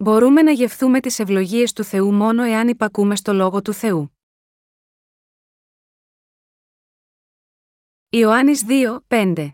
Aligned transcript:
Μπορούμε 0.00 0.42
να 0.42 0.50
γευθούμε 0.50 1.00
τις 1.00 1.18
ευλογίες 1.18 1.72
του 1.72 1.84
Θεού 1.84 2.12
μόνο 2.12 2.42
εάν 2.42 2.68
υπακούμε 2.68 3.16
στο 3.16 3.32
λόγο 3.32 3.62
του 3.62 3.72
Θεού. 3.72 4.18
Ιωάννης 8.08 8.64
2, 8.68 8.98
5 9.08 9.50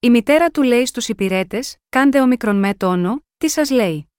Η 0.00 0.10
μητέρα 0.10 0.50
του 0.50 0.62
λέει 0.62 0.86
στους 0.86 1.08
υπηρέτες: 1.08 1.76
Κάντε 1.88 2.20
ομικρον 2.20 2.56
με 2.58 2.74
τόνο, 2.74 3.24
τι 3.36 3.48
σας 3.48 3.70
λέει. 3.70 4.10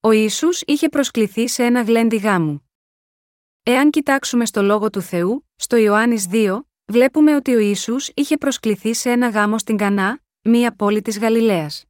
Ο 0.00 0.10
Ισού 0.10 0.48
είχε 0.66 0.88
προσκληθεί 0.88 1.48
σε 1.48 1.64
ένα 1.64 1.82
γλέντι 1.82 2.16
γάμου. 2.16 2.70
Εάν 3.62 3.90
κοιτάξουμε 3.90 4.46
στο 4.46 4.62
λόγο 4.62 4.90
του 4.90 5.00
Θεού, 5.00 5.48
στο 5.56 5.76
Ιωάννης 5.76 6.26
2, 6.30 6.60
βλέπουμε 6.84 7.34
ότι 7.34 7.54
ο 7.54 7.58
Ισού 7.58 7.96
είχε 8.14 8.36
προσκληθεί 8.36 8.94
σε 8.94 9.10
ένα 9.10 9.28
γάμο 9.28 9.58
στην 9.58 9.76
Κανά, 9.76 10.20
μία 10.42 10.76
πόλη 10.76 11.02
της 11.02 11.18
Γαλιλαίας. 11.18 11.86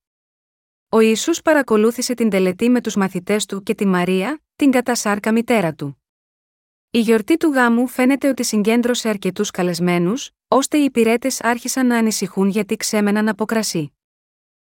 Ο 0.89 1.01
Ισού 1.01 1.33
παρακολούθησε 1.33 2.15
την 2.15 2.31
τελετή 2.31 2.69
με 2.69 2.81
τους 2.81 2.97
μαθητές 2.97 3.47
του 3.47 3.63
και 3.63 3.75
τη 3.75 3.87
Μαρία, 3.87 4.43
την 4.57 4.71
κατασάρκα 4.71 5.33
μητέρα 5.33 5.75
του. 5.75 6.03
Η 6.91 7.01
γιορτή 7.01 7.37
του 7.37 7.49
γάμου 7.49 7.87
φαίνεται 7.87 8.29
ότι 8.29 8.45
συγκέντρωσε 8.45 9.09
αρκετούς 9.09 9.51
καλεσμένους, 9.51 10.31
ώστε 10.49 10.79
οι 10.79 10.85
υπηρέτες 10.85 11.41
άρχισαν 11.41 11.87
να 11.87 11.97
ανησυχούν 11.99 12.49
γιατί 12.49 12.77
ξέμεναν 12.77 13.29
από 13.29 13.45
κρασί. 13.45 13.93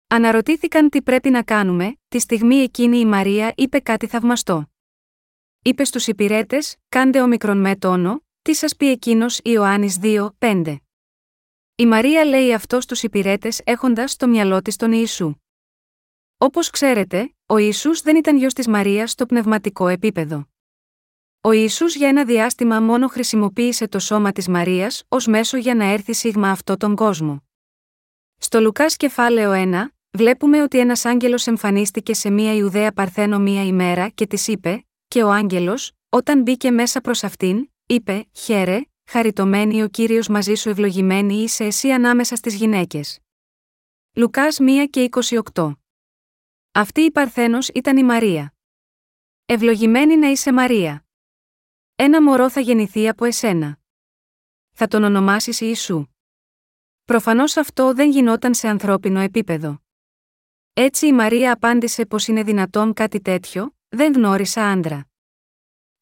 Αναρωτήθηκαν 0.06 0.88
τι 0.88 1.02
πρέπει 1.02 1.30
να 1.30 1.42
κάνουμε, 1.42 1.96
τη 2.08 2.18
στιγμή 2.18 2.56
εκείνη 2.56 2.98
η 2.98 3.04
Μαρία 3.04 3.52
είπε 3.56 3.80
κάτι 3.80 4.06
θαυμαστό. 4.06 4.70
Είπε 5.62 5.84
στους 5.84 6.06
υπηρέτες: 6.06 6.76
Κάντε 6.88 7.20
όμικρον 7.20 7.60
με 7.60 7.76
τόνο, 7.76 8.24
τι 8.42 8.54
σας 8.54 8.76
πει 8.76 8.90
εκείνος 8.90 9.40
Ιωάννης 9.44 9.98
2, 10.02 10.28
5. 10.38 10.76
Η 11.76 11.86
Μαρία 11.86 12.24
λέει 12.24 12.54
αυτό 12.54 12.80
στους 12.80 13.02
υπηρέτες 13.02 13.60
έχοντας 13.64 14.12
στο 14.12 14.28
μυαλό 14.28 14.62
της 14.62 14.76
τον 14.76 14.92
Ιησού. 14.92 15.34
Όπως 16.40 16.70
ξέρετε, 16.70 17.34
ο 17.46 17.56
Ισού 17.56 18.02
δεν 18.02 18.16
ήταν 18.16 18.36
γιος 18.36 18.52
της 18.52 18.68
Μαρίας 18.68 19.10
στο 19.10 19.26
πνευματικό 19.26 19.88
επίπεδο. 19.88 20.48
Ο 21.40 21.52
Ιησούς 21.52 21.94
για 21.94 22.08
ένα 22.08 22.24
διάστημα 22.24 22.80
μόνο 22.80 23.08
χρησιμοποίησε 23.08 23.88
το 23.88 23.98
σώμα 23.98 24.32
της 24.32 24.48
Μαρίας 24.48 25.02
ως 25.08 25.26
μέσο 25.26 25.56
για 25.56 25.74
να 25.74 25.84
έρθει 25.84 26.12
σίγμα 26.12 26.50
αυτό 26.50 26.76
τον 26.76 26.94
κόσμο. 26.94 27.42
Στο 28.36 28.60
Λουκάς 28.60 28.96
κεφάλαιο 28.96 29.52
1, 29.54 29.88
βλέπουμε 30.10 30.62
ότι 30.62 30.78
ένας 30.78 31.04
άγγελος 31.04 31.46
εμφανίστηκε 31.46 32.14
σε 32.14 32.30
μία 32.30 32.54
Ιουδαία 32.54 32.92
Παρθένο 32.92 33.38
μία 33.38 33.64
ημέρα 33.64 34.08
και 34.08 34.26
της 34.26 34.48
είπε 34.48 34.86
«Και 35.08 35.22
ο 35.22 35.30
άγγελος, 35.30 35.92
όταν 36.08 36.42
μπήκε 36.42 36.70
μέσα 36.70 37.00
προς 37.00 37.24
αυτήν, 37.24 37.70
είπε 37.86 38.26
«Χαίρε, 38.32 38.80
χαριτωμένη 39.10 39.82
ο 39.82 39.88
Κύριος 39.88 40.28
μαζί 40.28 40.54
σου 40.54 40.68
ευλογημένη 40.68 41.34
είσαι 41.34 41.64
εσύ 41.64 41.90
ανάμεσα 41.90 42.36
στις 42.36 42.54
γυναίκες». 42.54 43.18
Λουκάς 44.14 44.58
1 44.60 44.86
και 44.90 45.08
28 45.54 45.77
Αυτή 46.72 47.00
η 47.00 47.10
Παρθένος 47.10 47.68
ήταν 47.68 47.96
η 47.96 48.02
Μαρία. 48.02 48.54
Ευλογημένη 49.46 50.16
να 50.16 50.28
είσαι 50.28 50.52
Μαρία. 50.52 51.06
Ένα 51.94 52.22
μωρό 52.22 52.50
θα 52.50 52.60
γεννηθεί 52.60 53.08
από 53.08 53.24
εσένα. 53.24 53.78
Θα 54.70 54.86
τον 54.86 55.04
ονομάσεις 55.04 55.60
Ιησού. 55.60 56.06
Προφανώς 57.04 57.56
αυτό 57.56 57.94
δεν 57.94 58.10
γινόταν 58.10 58.54
σε 58.54 58.68
ανθρώπινο 58.68 59.20
επίπεδο. 59.20 59.82
Έτσι 60.72 61.06
η 61.06 61.12
Μαρία 61.12 61.52
απάντησε 61.52 62.06
πως 62.06 62.26
είναι 62.26 62.42
δυνατόν 62.42 62.92
κάτι 62.92 63.20
τέτοιο, 63.20 63.76
δεν 63.88 64.12
γνώρισα 64.12 64.70
άντρα. 64.70 65.06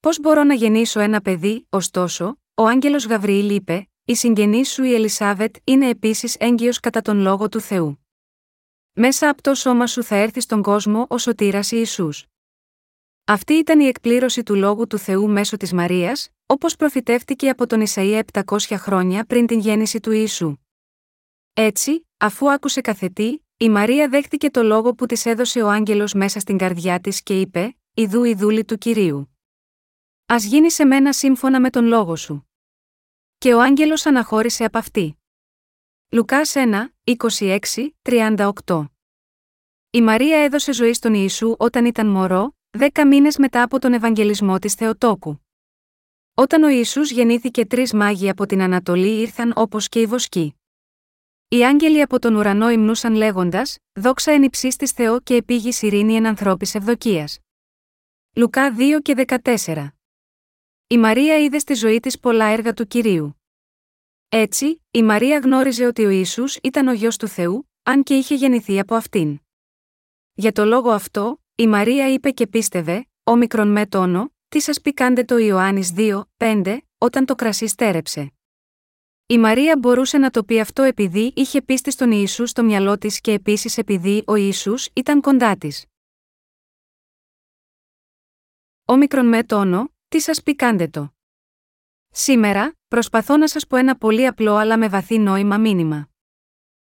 Πώς 0.01 0.21
μπορώ 0.21 0.45
να 0.45 0.55
γεννήσω 0.55 1.01
ένα 1.01 1.21
παιδί, 1.21 1.67
ωστόσο, 1.69 2.41
ο 2.55 2.67
άγγελος 2.67 3.07
Γαβριήλ 3.07 3.55
είπε: 3.55 3.89
Η 4.05 4.15
συγγενής 4.15 4.73
σου 4.73 4.85
η 4.85 4.95
Ελισάβετ 4.95 5.57
είναι 5.65 5.89
επίσης 5.89 6.35
έγκυος 6.35 6.81
κατά 6.81 7.03
τον 7.03 7.19
λόγο 7.19 7.49
του 7.49 7.61
Θεού. 7.61 8.06
Μέσα 8.99 9.29
από 9.29 9.43
το 9.43 9.55
σώμα 9.55 9.87
σου 9.87 10.03
θα 10.03 10.17
έρθει 10.17 10.41
στον 10.41 10.63
κόσμο 10.63 11.07
ο 11.09 11.19
σωτήρας 11.19 11.71
Ιησούς. 11.71 12.27
Αυτή 13.25 13.53
ήταν 13.53 13.81
η 13.81 13.87
εκπλήρωση 13.87 14.43
του 14.43 14.55
λόγου 14.55 14.87
του 14.87 14.99
Θεού 14.99 15.29
μέσω 15.29 15.57
της 15.57 15.73
Μαρίας, 15.73 16.29
όπως 16.47 16.77
προφητεύτηκε 16.77 17.49
από 17.49 17.67
τον 17.67 17.81
Ισαία 17.81 18.25
700 18.33 18.59
χρόνια 18.59 19.25
πριν 19.25 19.47
την 19.47 19.59
γέννηση 19.59 20.01
του 20.01 20.13
Ιησού. 20.13 20.57
Έτσι, 21.53 22.07
αφού 22.17 22.53
άκουσε 22.53 22.81
καθετή, 22.81 23.47
η 23.57 23.69
Μαρία 23.69 24.09
δέχτηκε 24.09 24.51
το 24.51 24.63
λόγο 24.63 24.95
που 24.95 25.07
της 25.07 25.27
έδωσε 25.27 25.63
ο 25.63 25.69
άγγελος 25.71 26.13
μέσα 26.13 26.41
στην 26.41 26.59
καρδιά 26.59 27.01
της 27.01 27.23
και 27.23 27.41
είπε: 27.41 27.77
Ιδού 27.95 28.25
η 28.25 28.35
δούλη 28.35 28.65
του 28.65 28.79
κυρίου. 28.79 29.37
Α 30.27 30.37
γίνει 30.39 30.71
σε 30.71 30.85
μένα 30.85 31.13
σύμφωνα 31.13 31.61
με 31.61 31.71
τον 31.71 31.85
λόγο 31.85 32.17
σου. 32.17 32.51
Και 33.39 33.55
ο 33.55 33.61
άγγελος 33.61 34.07
αναχώρησε 34.07 34.65
από 34.65 34.79
αυτή. 34.79 35.19
Λουκάς 36.11 36.53
1, 36.57 36.95
26, 37.05 37.59
38. 38.03 38.85
Η 39.91 40.03
Μαρία 40.03 40.39
έδωσε 40.39 40.73
ζωή 40.73 40.93
στον 40.93 41.15
Ιησού 41.15 41.55
όταν 41.59 41.85
ήταν 41.85 42.07
μωρό, 42.07 42.57
δέκα 42.71 43.07
μήνες 43.07 43.39
μετά 43.39 43.63
από 43.63 43.79
τον 43.79 43.93
Ευαγγελισμό 43.93 44.59
της 44.59 44.75
Θεοτόκου. 44.75 45.41
Όταν 46.35 46.63
ο 46.63 46.69
Ισού 46.69 47.03
γεννήθηκε, 47.03 47.67
τρεις 47.67 47.93
μάγοι 47.93 48.29
από 48.29 48.47
την 48.47 48.63
Ανατολή 48.63 49.21
ήρθαν 49.21 49.53
όπως 49.57 49.89
και 49.89 50.01
οι 50.01 50.07
βοσκοί. 50.07 50.55
Οι 51.49 51.65
άγγελοι 51.65 52.03
από 52.03 52.19
τον 52.19 52.35
ουρανό 52.35 52.71
υμνούσαν 52.71 53.15
λέγοντας: 53.15 53.79
Δόξα 53.93 54.33
εν 54.33 54.43
υψίστη 54.43 54.87
Θεό 54.87 55.21
και 55.21 55.35
επίγει 55.35 55.73
ειρήνη 55.81 56.15
εν 56.15 56.27
ανθρώπης 56.27 56.75
ευδοκίας. 56.75 57.39
Λουκά 58.33 58.77
2 58.79 59.03
και 59.03 59.41
14. 59.65 59.89
Η 60.87 60.99
Μαρία 60.99 61.39
είδε 61.39 61.59
στη 61.59 61.75
ζωή 61.75 62.01
της 62.01 62.19
πολλά 62.19 62.45
έργα 62.45 62.73
του 62.73 62.87
κυρίου. 62.87 63.41
Έτσι, 64.29 64.83
η 64.91 65.03
Μαρία 65.03 65.39
γνώριζε 65.39 65.87
ότι 65.87 66.05
ο 66.05 66.09
Ιησούς 66.09 66.57
ήταν 66.63 66.89
ο 66.89 66.93
γιος 66.93 67.17
του 67.17 67.29
Θεού, 67.29 67.71
αν 67.83 68.03
και 68.03 68.15
είχε 68.15 68.35
γεννηθεί 68.35 68.79
από 68.79 68.95
αυτήν. 68.95 69.41
Για 70.35 70.53
το 70.53 70.65
λόγο 70.65 70.91
αυτό, 70.91 71.43
η 71.55 71.67
Μαρία 71.67 72.13
είπε 72.13 72.31
και 72.31 72.47
πίστευε, 72.47 73.09
όμικρον 73.23 73.69
με 73.69 73.87
τόνο, 73.87 74.33
τι 74.49 74.61
σας 74.61 74.81
πει 74.81 74.93
κάντε 74.95 75.25
το 75.25 75.37
Ιωάννης 75.37 75.93
2, 75.97 76.23
5, 76.37 76.79
όταν 76.99 77.25
το 77.25 77.35
κρασί 77.35 77.67
στέρεψε. 77.67 78.33
Η 79.27 79.39
Μαρία 79.39 79.77
μπορούσε 79.79 80.19
να 80.19 80.31
το 80.31 80.45
πει 80.45 80.61
αυτό 80.61 80.83
επειδή 80.83 81.33
είχε 81.37 81.63
πίστη 81.63 81.91
στον 81.91 82.11
Ιησούς 82.11 82.51
στο 82.51 82.65
μυαλό 82.65 82.99
της 82.99 83.21
και 83.21 83.33
επίσης 83.33 83.79
επειδή 83.79 84.23
ο 84.27 84.35
Ιησούς 84.35 84.89
ήταν 84.93 85.21
κοντά 85.21 85.57
της. 85.57 85.85
Όμικρον 88.85 89.27
με 89.27 89.45
τόνο, 89.45 89.95
τι 90.09 90.21
σας 90.21 90.43
πει 90.43 90.55
κάντε 90.55 90.89
το. 90.89 91.16
Σήμερα, 92.19 92.77
προσπαθώ 92.89 93.37
να 93.37 93.49
σας 93.49 93.67
πω 93.67 93.77
ένα 93.77 93.97
πολύ 93.97 94.27
απλό 94.27 94.55
αλλά 94.55 94.79
με 94.79 94.89
βαθύ 94.89 95.19
νόημα 95.19 95.59
μήνυμα. 95.59 96.09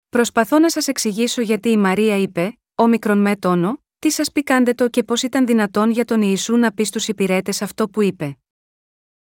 Προσπαθώ 0.09 0.59
να 0.59 0.71
σας 0.71 0.89
εξηγήσω 0.89 1.43
γιατί 1.43 1.69
η 1.69 1.77
Μαρία 1.77 2.17
είπε, 2.17 2.59
όμικρον 2.75 3.19
με 3.19 3.37
τόνο, 3.37 3.83
τι 3.99 4.11
σας 4.11 4.33
πει 4.33 4.43
κάντε 4.43 4.75
το 4.75 4.89
και 4.89 5.03
πώς 5.03 5.23
ήταν 5.23 5.47
δυνατόν 5.47 5.91
για 5.91 6.05
τον 6.05 6.23
Ιησού 6.23 6.57
να 6.57 6.73
πει 6.73 6.85
στους 6.85 7.09
υπηρέτες 7.09 7.63
αυτό 7.63 7.89
που 7.89 8.03
είπε. 8.03 8.39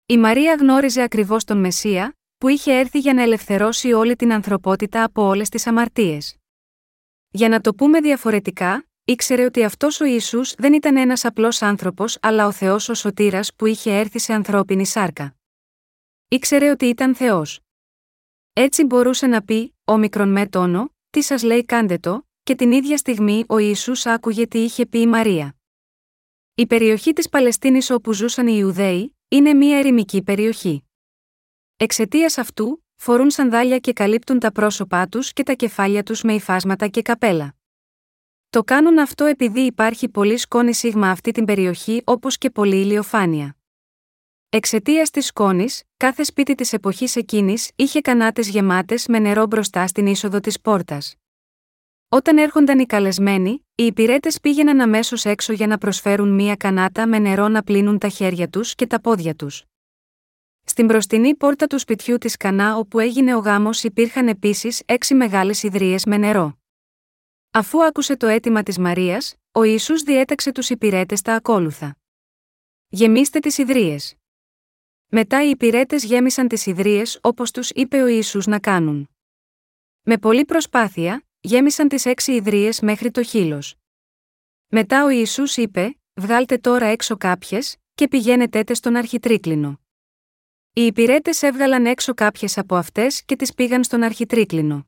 Η 0.06 0.18
Μαρία 0.18 0.54
γνώριζε 0.54 1.02
ακριβώς 1.02 1.44
τον 1.44 1.58
Μεσσία, 1.58 2.16
που 2.38 2.48
είχε 2.48 2.78
έρθει 2.78 2.98
για 2.98 3.14
να 3.14 3.22
ελευθερώσει 3.22 3.92
όλη 3.92 4.16
την 4.16 4.32
ανθρωπότητα 4.32 5.04
από 5.04 5.22
όλες 5.22 5.48
τις 5.48 5.66
αμαρτίες. 5.66 6.36
Για 7.30 7.48
να 7.48 7.60
το 7.60 7.74
πούμε 7.74 8.00
διαφορετικά, 8.00 8.86
ήξερε 9.04 9.44
ότι 9.44 9.64
αυτός 9.64 10.00
ο 10.00 10.04
Ιησούς 10.04 10.54
δεν 10.54 10.72
ήταν 10.72 10.96
ένας 10.96 11.24
απλός 11.24 11.62
άνθρωπος 11.62 12.18
αλλά 12.22 12.46
ο 12.46 12.52
Θεός 12.52 12.88
ο 12.88 12.94
σωτήρας 12.94 13.54
που 13.54 13.66
είχε 13.66 13.98
έρθει 13.98 14.18
σε 14.18 14.32
ανθρώπινη 14.32 14.86
σάρκα. 14.86 15.34
Ήξερε 16.28 16.70
ότι 16.70 16.86
ήταν 16.86 17.14
Θεός. 17.14 17.60
Έτσι 18.52 18.84
μπορούσε 18.84 19.26
να 19.26 19.42
πει, 19.42 19.74
όμικρον 19.84 20.28
με 20.28 20.46
τόνο, 20.46 20.94
τι 21.10 21.22
σας 21.22 21.42
λέει 21.42 21.64
κάντε 21.64 21.98
το, 21.98 22.26
και 22.42 22.54
την 22.54 22.72
ίδια 22.72 22.96
στιγμή 22.96 23.44
ο 23.48 23.58
Ιησούς 23.58 24.06
άκουγε 24.06 24.46
τι 24.46 24.58
είχε 24.58 24.86
πει 24.86 25.00
η 25.00 25.06
Μαρία. 25.06 25.56
Η 26.54 26.66
περιοχή 26.66 27.12
της 27.12 27.28
Παλαιστίνης 27.28 27.90
όπου 27.90 28.12
ζούσαν 28.12 28.46
οι 28.46 28.54
Ιουδαίοι, 28.56 29.16
είναι 29.28 29.54
μια 29.54 29.78
ερημική 29.78 30.22
περιοχή. 30.22 30.84
Εξαιτίας 31.76 32.38
αυτού, 32.38 32.84
φορούν 32.96 33.30
σανδάλια 33.30 33.78
και 33.78 33.92
καλύπτουν 33.92 34.38
τα 34.38 34.52
πρόσωπά 34.52 35.08
τους 35.08 35.32
και 35.32 35.42
τα 35.42 35.52
κεφάλια 35.52 36.02
τους 36.02 36.22
με 36.22 36.32
υφάσματα 36.32 36.88
και 36.88 37.02
καπέλα. 37.02 37.54
Το 38.50 38.64
κάνουν 38.64 38.98
αυτό 38.98 39.24
επειδή 39.24 39.60
υπάρχει 39.60 40.08
πολύ 40.08 40.36
σκόνη 40.36 40.74
σίγμα 40.74 41.10
αυτή 41.10 41.30
την 41.30 41.44
περιοχή 41.44 42.02
όπως 42.04 42.38
και 42.38 42.50
πολύ 42.50 42.76
ηλιοφάνεια. 42.76 43.56
Εξαιτίας 44.56 45.10
της 45.10 45.26
σκόνης, 45.26 45.82
κάθε 45.96 46.22
σπίτι 46.22 46.54
της 46.54 46.72
εποχής 46.72 47.16
εκείνης 47.16 47.70
είχε 47.76 48.00
κανάτες 48.00 48.48
γεμάτες 48.48 49.06
με 49.06 49.18
νερό 49.18 49.46
μπροστά 49.46 49.86
στην 49.86 50.06
είσοδο 50.06 50.40
της 50.40 50.60
πόρτας. 50.60 51.14
Όταν 52.08 52.38
έρχονταν 52.38 52.78
οι 52.78 52.86
καλεσμένοι, 52.86 53.66
οι 53.74 53.84
υπηρέτες 53.84 54.40
πήγαιναν 54.40 54.80
αμέσως 54.80 55.24
έξω 55.24 55.52
για 55.52 55.66
να 55.66 55.78
προσφέρουν 55.78 56.34
μία 56.34 56.56
κανάτα 56.56 57.06
με 57.06 57.18
νερό 57.18 57.48
να 57.48 57.62
πλύνουν 57.62 57.98
τα 57.98 58.08
χέρια 58.08 58.48
τους 58.48 58.74
και 58.74 58.86
τα 58.86 59.00
πόδια 59.00 59.34
τους. 59.34 59.64
Στην 60.64 60.84
μπροστινή 60.86 61.34
πόρτα 61.34 61.66
του 61.66 61.78
σπιτιού 61.78 62.18
της 62.18 62.36
Κανά 62.36 62.76
όπου 62.76 62.98
έγινε 62.98 63.34
ο 63.34 63.38
γάμος 63.38 63.82
υπήρχαν 63.82 64.28
επίσης 64.28 64.82
έξι 64.86 65.14
μεγάλες 65.14 65.62
ιδρύες 65.62 66.04
με 66.04 66.16
νερό. 66.16 66.58
Αφού 67.50 67.84
άκουσε 67.84 68.16
το 68.16 68.26
αίτημα 68.26 68.62
της 68.62 68.78
Μαρίας, 68.78 69.34
ο 69.52 69.62
Ιησούς 69.62 70.02
διέταξε 70.02 70.52
τους 70.52 70.70
υπηρέτες 70.70 71.22
τα 71.22 71.34
ακόλουθα. 71.34 71.96
Γεμίστε 72.88 73.38
τις 73.38 73.58
ιδρύες. 73.58 74.16
Μετά 75.16 75.44
οι 75.44 75.48
υπηρέτες 75.48 76.04
γέμισαν 76.04 76.48
τις 76.48 76.66
ιδρύε 76.66 77.02
όπως 77.20 77.50
τους 77.50 77.70
είπε 77.70 78.02
ο 78.02 78.06
Ιησούς 78.06 78.46
να 78.46 78.60
κάνουν. 78.60 79.08
Με 80.02 80.18
πολλή 80.18 80.44
προσπάθεια, 80.44 81.24
γέμισαν 81.40 81.88
τις 81.88 82.06
έξι 82.06 82.32
ιδρύε 82.32 82.70
μέχρι 82.82 83.10
το 83.10 83.22
χείλος. 83.22 83.74
Μετά 84.68 85.04
ο 85.04 85.08
Ιησούς 85.08 85.56
είπε: 85.56 85.98
Βγάλτε 86.14 86.58
τώρα 86.58 86.86
έξω 86.86 87.16
κάποιες, 87.16 87.76
και 87.94 88.08
πηγαίνετε 88.08 88.64
τε 88.64 88.74
στον 88.74 88.96
αρχιτρίκλινο. 88.96 89.80
Οι 90.72 90.86
υπηρέτες 90.86 91.42
έβγαλαν 91.42 91.86
έξω 91.86 92.14
κάποιες 92.14 92.58
από 92.58 92.76
αυτές 92.76 93.24
και 93.24 93.36
τις 93.36 93.54
πήγαν 93.54 93.84
στον 93.84 94.02
αρχιτρίκλινο. 94.02 94.86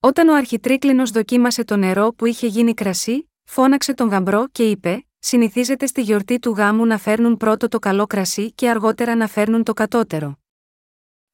Όταν 0.00 0.28
ο 0.28 0.34
αρχιτρίκλινος 0.34 1.10
δοκίμασε 1.10 1.64
το 1.64 1.76
νερό 1.76 2.12
που 2.12 2.26
είχε 2.26 2.46
γίνει 2.46 2.74
κρασί, 2.74 3.30
φώναξε 3.44 3.94
τον 3.94 4.08
γαμπρό 4.08 4.48
και 4.48 4.70
είπε: 4.70 5.07
Συνηθίζεται 5.18 5.86
στη 5.86 6.02
γιορτή 6.02 6.38
του 6.38 6.50
γάμου 6.50 6.86
να 6.86 6.98
φέρνουν 6.98 7.36
πρώτο 7.36 7.68
το 7.68 7.78
καλό 7.78 8.06
κρασί 8.06 8.52
και 8.52 8.70
αργότερα 8.70 9.14
να 9.16 9.26
φέρνουν 9.26 9.62
το 9.62 9.72
κατώτερο. 9.72 10.38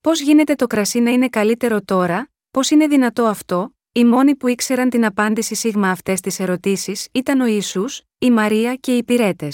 Πώς 0.00 0.20
γίνεται 0.20 0.54
το 0.54 0.66
κρασί 0.66 1.00
να 1.00 1.10
είναι 1.10 1.28
καλύτερο 1.28 1.82
τώρα, 1.82 2.31
πώς 2.50 2.70
είναι 2.70 2.86
δυνατό 2.86 3.25
αυτό, 3.25 3.76
οι 3.92 4.04
μόνοι 4.04 4.36
που 4.36 4.48
ήξεραν 4.48 4.90
την 4.90 5.04
απάντηση 5.04 5.54
σίγμα 5.54 5.90
αυτές 5.90 6.20
τις 6.20 6.40
ερωτήσεις 6.40 7.08
ήταν 7.12 7.40
ο 7.40 7.46
Ισού, 7.46 7.84
η 8.19 8.31
Μαρία 8.31 8.75
και 8.75 8.94
οι 8.94 8.96
υπηρέτε. 8.96 9.48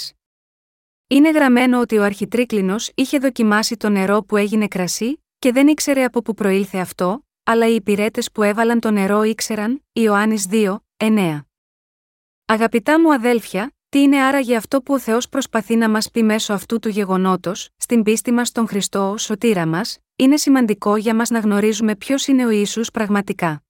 Είναι 1.07 1.31
γραμμένο 1.31 1.79
ότι 1.79 1.97
ο 1.97 2.03
αρχιτρίκλινος 2.03 2.91
είχε 2.95 3.17
δοκιμάσει 3.17 3.77
το 3.77 3.89
νερό 3.89 4.23
που 4.23 4.37
έγινε 4.37 4.67
κρασί, 4.67 5.23
και 5.39 5.51
δεν 5.51 5.67
ήξερε 5.67 6.03
από 6.03 6.21
πού 6.21 6.33
προήλθε 6.33 6.77
αυτό, 6.77 7.25
αλλά 7.43 7.67
οι 7.67 7.75
υπηρέτε 7.75 8.21
που 8.33 8.43
έβαλαν 8.43 8.79
το 8.79 8.91
νερό 8.91 9.23
ήξεραν, 9.23 9.85
Ιωάννης 9.93 10.47
2, 10.49 10.77
9. 10.97 11.41
Αγαπητά 12.45 12.99
μου 12.99 13.13
αδέλφια, 13.13 13.73
τι 13.91 13.99
είναι 14.01 14.21
άραγε 14.21 14.55
αυτό 14.55 14.81
που 14.81 14.93
ο 14.93 14.99
Θεός 14.99 15.29
προσπαθεί 15.29 15.75
να 15.75 15.89
μας 15.89 16.11
πει 16.11 16.23
μέσω 16.23 16.53
αυτού 16.53 16.79
του 16.79 16.89
γεγονότος, 16.89 17.69
στην 17.77 18.03
πίστη 18.03 18.31
μας 18.31 18.47
στον 18.47 18.67
Χριστό 18.67 19.09
ω 19.09 19.17
σωτήρα 19.17 19.65
μας, 19.65 19.99
είναι 20.15 20.37
σημαντικό 20.37 20.95
για 20.95 21.15
μας 21.15 21.29
να 21.29 21.39
γνωρίζουμε 21.39 21.95
ποιος 21.95 22.27
είναι 22.27 22.45
ο 22.45 22.49
Ιησούς 22.49 22.91
πραγματικά. 22.91 23.63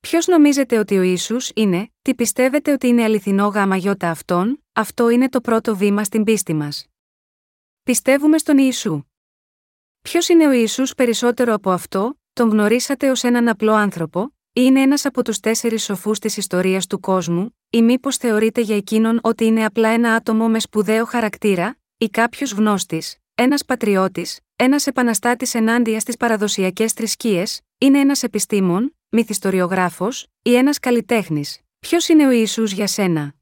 Ποιος 0.00 0.26
νομίζετε 0.26 0.78
ότι 0.78 0.98
ο 0.98 1.02
Ισού 1.02 1.36
είναι, 1.54 1.92
τι 2.02 2.14
πιστεύετε 2.14 2.72
ότι 2.72 2.86
είναι 2.86 3.02
αληθινό 3.02 3.46
γάμα 3.46 3.76
γιώτα 3.76 4.10
αυτόν, 4.10 4.64
αυτό 4.72 5.08
είναι 5.08 5.28
το 5.28 5.40
πρώτο 5.40 5.76
βήμα 5.76 6.04
στην 6.04 6.24
πίστη 6.24 6.54
μας. 6.54 6.86
Πιστεύουμε 7.82 8.38
στον 8.38 8.58
Ιησού. 8.58 9.02
Ποιος 10.02 10.28
είναι 10.28 10.48
ο 10.48 10.52
Ιησούς 10.52 10.94
περισσότερο 10.94 11.54
από 11.54 11.70
αυτό, 11.70 12.20
τον 12.32 12.48
γνωρίσατε 12.48 13.10
ως 13.10 13.22
έναν 13.22 13.48
απλό 13.48 13.72
άνθρωπο, 13.72 14.34
ή 14.52 14.60
είναι 14.64 14.80
ένας 14.80 15.04
από 15.04 15.24
τους 15.24 15.40
τέσσερις 15.40 15.84
σοφούς 15.84 16.18
της 16.18 16.36
ιστορίας 16.36 16.86
του 16.86 17.00
κόσμου, 17.00 17.58
ή 17.74 17.82
μήπως 17.82 18.16
θεωρείτε 18.16 18.60
για 18.60 18.76
εκείνον 18.76 19.18
ότι 19.22 19.44
είναι 19.44 19.64
απλά 19.64 19.88
ένα 19.88 20.14
άτομο 20.14 20.48
με 20.48 20.58
σπουδαίο 20.58 21.04
χαρακτήρα, 21.04 21.78
ή 21.98 22.08
κάποιος 22.08 22.52
γνώστης, 22.52 23.16
ένας 23.34 23.64
πατριώτης, 23.64 24.40
ένας 24.56 24.86
επαναστάτης 24.86 25.54
ενάντια 25.54 26.00
στις 26.00 26.16
παραδοσιακές 26.16 26.92
θρησκείες, 26.92 27.60
είναι 27.78 27.98
ένας 27.98 28.22
επιστήμον, 28.22 28.96
μυθιστοριογράφος, 29.08 30.26
ή 30.42 30.54
ένας 30.54 30.78
καλλιτέχνης. 30.78 31.60
Ποιος 31.78 32.08
είναι 32.08 32.26
ο 32.26 32.30
Ιησούς 32.30 32.72
για 32.72 32.86
σένα; 32.86 33.34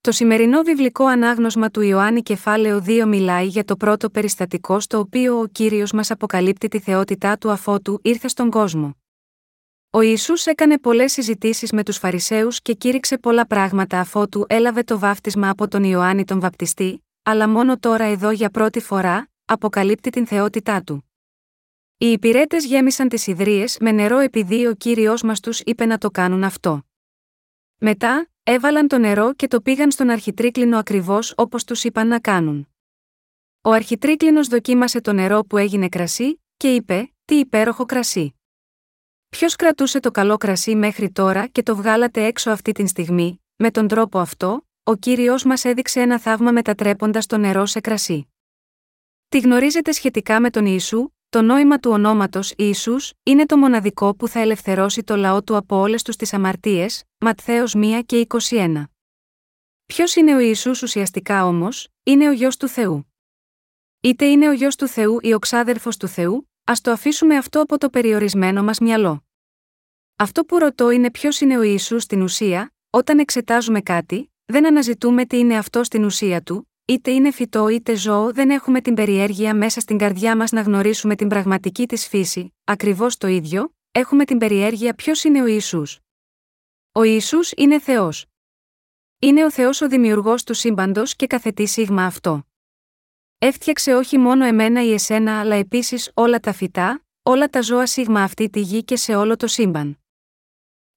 Το 0.00 0.12
σημερινό 0.12 0.62
βιβλικό 0.62 1.04
ανάγνωσμα 1.04 1.70
του 1.70 1.80
Ιωάννη 1.80 2.22
κεφάλαιο 2.22 2.82
2 2.86 3.06
μιλάει 3.06 3.46
για 3.46 3.64
το 3.64 3.76
πρώτο 3.76 4.10
περιστατικό 4.10 4.80
στο 4.80 4.98
οποίο 4.98 5.40
ο 5.40 5.46
Κύριος 5.46 5.92
μας 5.92 6.10
αποκαλύπτει 6.10 6.68
τη 6.68 6.78
θεότητά 6.78 7.38
του 7.38 7.50
αφότου 7.50 7.98
ήρθε 8.02 8.28
στον 8.28 8.50
κόσμο. 8.50 8.96
Ο 9.90 10.00
Ιησούς 10.00 10.46
έκανε 10.46 10.78
πολλές 10.78 11.12
συζητήσεις 11.12 11.72
με 11.72 11.82
τους 11.82 11.96
Φαρισαίους 11.96 12.62
και 12.62 12.74
κήρυξε 12.74 13.18
πολλά 13.18 13.46
πράγματα 13.46 14.00
αφότου 14.00 14.44
έλαβε 14.48 14.82
το 14.82 14.98
βάφτισμα 14.98 15.48
από 15.48 15.68
τον 15.68 15.84
Ιωάννη 15.84 16.24
τον 16.24 16.40
Βαπτιστή, 16.40 17.06
αλλά 17.22 17.48
μόνο 17.48 17.78
τώρα 17.78 18.04
εδώ 18.04 18.30
για 18.30 18.50
πρώτη 18.50 18.80
φορά, 18.80 19.28
αποκαλύπτει 19.44 20.10
την 20.10 20.26
θεότητά 20.26 20.82
του. 20.82 21.10
Οι 21.98 22.06
υπηρέτες 22.06 22.64
γέμισαν 22.64 23.08
τις 23.08 23.26
ιδρύε 23.26 23.64
με 23.80 23.92
νερό 23.92 24.18
επειδή 24.18 24.66
ο 24.66 24.74
κύριος 24.74 25.22
μας 25.22 25.40
τους 25.40 25.60
είπε 25.60 25.84
να 25.86 25.98
το 25.98 26.10
κάνουν 26.10 26.44
αυτό. 26.44 26.82
Μετά, 27.78 28.28
έβαλαν 28.42 28.88
το 28.88 28.98
νερό 28.98 29.34
και 29.34 29.46
το 29.46 29.60
πήγαν 29.60 29.90
στον 29.90 30.10
αρχιτρίκλινο 30.10 30.78
ακριβώς 30.78 31.34
όπως 31.36 31.64
τους 31.64 31.84
είπαν 31.84 32.08
να 32.08 32.20
κάνουν. 32.20 32.68
Ο 33.60 33.70
αρχιτρίκλινος 33.70 34.48
δοκίμασε 34.48 35.00
το 35.00 35.12
νερό 35.12 35.44
που 35.44 35.56
έγινε 35.56 35.88
κρασί, 35.88 36.42
και 36.56 36.74
είπε: 36.74 37.12
Τι 37.24 37.34
υπέροχο 37.34 37.84
κρασί. 37.84 38.34
Ποιος 39.38 39.56
κρατούσε 39.56 40.00
το 40.00 40.10
καλό 40.10 40.36
κρασί 40.36 40.74
μέχρι 40.74 41.10
τώρα 41.10 41.46
και 41.46 41.62
το 41.62 41.76
βγάλατε 41.76 42.24
έξω 42.24 42.50
αυτή 42.50 42.72
την 42.72 42.86
στιγμή, 42.86 43.42
με 43.56 43.70
τον 43.70 43.88
τρόπο 43.88 44.18
αυτό, 44.18 44.66
ο 44.82 44.94
κύριος 44.94 45.44
μας 45.44 45.64
έδειξε 45.64 46.00
ένα 46.00 46.18
θαύμα 46.18 46.50
μετατρέποντας 46.50 47.26
το 47.26 47.36
νερό 47.36 47.66
σε 47.66 47.80
κρασί. 47.80 48.32
Τι 49.28 49.38
γνωρίζετε 49.38 49.92
σχετικά 49.92 50.40
με 50.40 50.50
τον 50.50 50.66
Ιησού, 50.66 51.08
το 51.28 51.42
νόημα 51.42 51.78
του 51.78 51.90
ονόματος 51.90 52.52
Ισού 52.56 52.96
είναι 53.22 53.46
το 53.46 53.56
μοναδικό 53.56 54.14
που 54.14 54.28
θα 54.28 54.40
ελευθερώσει 54.40 55.02
το 55.02 55.16
λαό 55.16 55.42
του 55.42 55.56
από 55.56 55.76
όλες 55.76 56.02
τους 56.02 56.16
τις 56.16 56.32
αμαρτίες, 56.32 57.04
Ματθαίος 57.18 57.74
1 57.76 58.02
και 58.06 58.26
21. 58.50 58.84
Ποιος 59.86 60.14
είναι 60.14 60.34
ο 60.34 60.38
Ισού 60.38 60.70
ουσιαστικά 60.82 61.46
όμως, 61.46 61.88
είναι 62.02 62.28
ο 62.28 62.32
γιος 62.32 62.56
του 62.56 62.68
Θεού. 62.68 63.12
Είτε 64.00 64.24
είναι 64.24 64.48
ο 64.48 64.52
γιος 64.52 64.76
του 64.76 64.88
Θεού 64.88 65.18
ή 65.20 65.32
ο 65.32 65.38
ξάδερφος 65.38 65.96
του 65.96 66.08
Θεού, 66.08 66.50
ας 66.64 66.80
το 66.80 66.90
αφήσουμε 66.90 67.36
αυτό 67.36 67.60
από 67.60 67.78
το 67.78 67.90
περιορισμένο 67.90 68.62
μας 68.62 68.78
μυαλό. 68.78 69.25
Αυτό 70.18 70.44
που 70.44 70.58
ρωτώ 70.58 70.90
είναι 70.90 71.10
ποιος 71.10 71.40
είναι 71.40 71.58
ο 71.58 71.62
Ιησούς 71.62 72.02
στην 72.02 72.22
ουσία, 72.22 72.74
όταν 72.90 73.18
εξετάζουμε 73.18 73.80
κάτι, 73.80 74.32
δεν 74.44 74.66
αναζητούμε 74.66 75.24
τι 75.24 75.38
είναι 75.38 75.56
αυτό 75.56 75.84
στην 75.84 76.04
ουσία 76.04 76.42
του, 76.42 76.70
είτε 76.84 77.10
είναι 77.10 77.30
φυτό 77.30 77.68
είτε 77.68 77.94
ζώο, 77.94 78.32
δεν 78.32 78.50
έχουμε 78.50 78.80
την 78.80 78.94
περιέργεια 78.94 79.54
μέσα 79.54 79.80
στην 79.80 79.98
καρδιά 79.98 80.36
μας 80.36 80.50
να 80.50 80.60
γνωρίσουμε 80.60 81.16
την 81.16 81.28
πραγματική 81.28 81.86
της 81.86 82.08
φύση, 82.08 82.54
ακριβώς 82.64 83.16
το 83.16 83.26
ίδιο, 83.26 83.74
έχουμε 83.92 84.24
την 84.24 84.38
περιέργεια 84.38 84.94
ποιος 84.94 85.24
είναι 85.24 85.42
ο 85.42 85.46
Ιησούς. 85.46 86.00
Ο 86.92 87.02
Ιησούς 87.02 87.52
είναι 87.56 87.80
Θεός. 87.80 88.26
Είναι 89.18 89.44
ο 89.44 89.50
Θεός 89.50 89.80
ο 89.80 89.88
δημιουργός 89.88 90.44
του 90.44 90.54
σύμπαντος 90.54 91.16
και 91.16 91.26
καθετή 91.26 91.66
σίγμα 91.66 92.04
αυτό. 92.04 92.46
Έφτιαξε 93.38 93.94
όχι 93.94 94.18
μόνο 94.18 94.44
εμένα 94.44 94.84
ή 94.84 94.92
εσένα 94.92 95.40
αλλά 95.40 95.54
επίσης 95.54 96.10
όλα 96.14 96.40
τα 96.40 96.52
φυτά, 96.52 97.04
όλα 97.22 97.48
τα 97.48 97.62
ζώα 97.62 97.86
σίγμα 97.86 98.22
αυτή 98.22 98.50
τη 98.50 98.60
γη 98.60 98.84
και 98.84 98.96
σε 98.96 99.14
όλο 99.14 99.36
το 99.36 99.46
σύμπαν. 99.46 100.00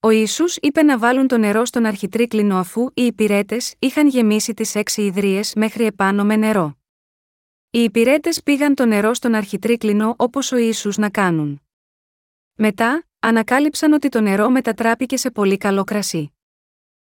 Ο 0.01 0.09
Ισού 0.09 0.43
είπε 0.61 0.83
να 0.83 0.97
βάλουν 0.97 1.27
το 1.27 1.37
νερό 1.37 1.65
στον 1.65 1.85
αρχιτρίκλινο 1.85 2.57
αφού 2.57 2.89
οι 2.93 3.05
υπηρέτες 3.05 3.75
είχαν 3.79 4.07
γεμίσει 4.07 4.53
τις 4.53 4.75
έξι 4.75 5.01
ιδρύες 5.01 5.53
μέχρι 5.55 5.85
επάνω 5.85 6.23
με 6.25 6.35
νερό. 6.35 6.77
Οι 7.69 7.79
υπηρέτες 7.79 8.43
πήγαν 8.43 8.75
το 8.75 8.85
νερό 8.85 9.13
στον 9.13 9.33
αρχιτρίκλινο 9.33 10.15
όπως 10.17 10.51
ο 10.51 10.57
Ιησούς 10.57 10.97
να 10.97 11.09
κάνουν. 11.09 11.61
Μετά, 12.53 13.07
ανακάλυψαν 13.19 13.93
ότι 13.93 14.09
το 14.09 14.21
νερό 14.21 14.49
μετατράπηκε 14.49 15.17
σε 15.17 15.31
πολύ 15.31 15.57
καλό 15.57 15.83
κρασί. 15.83 16.33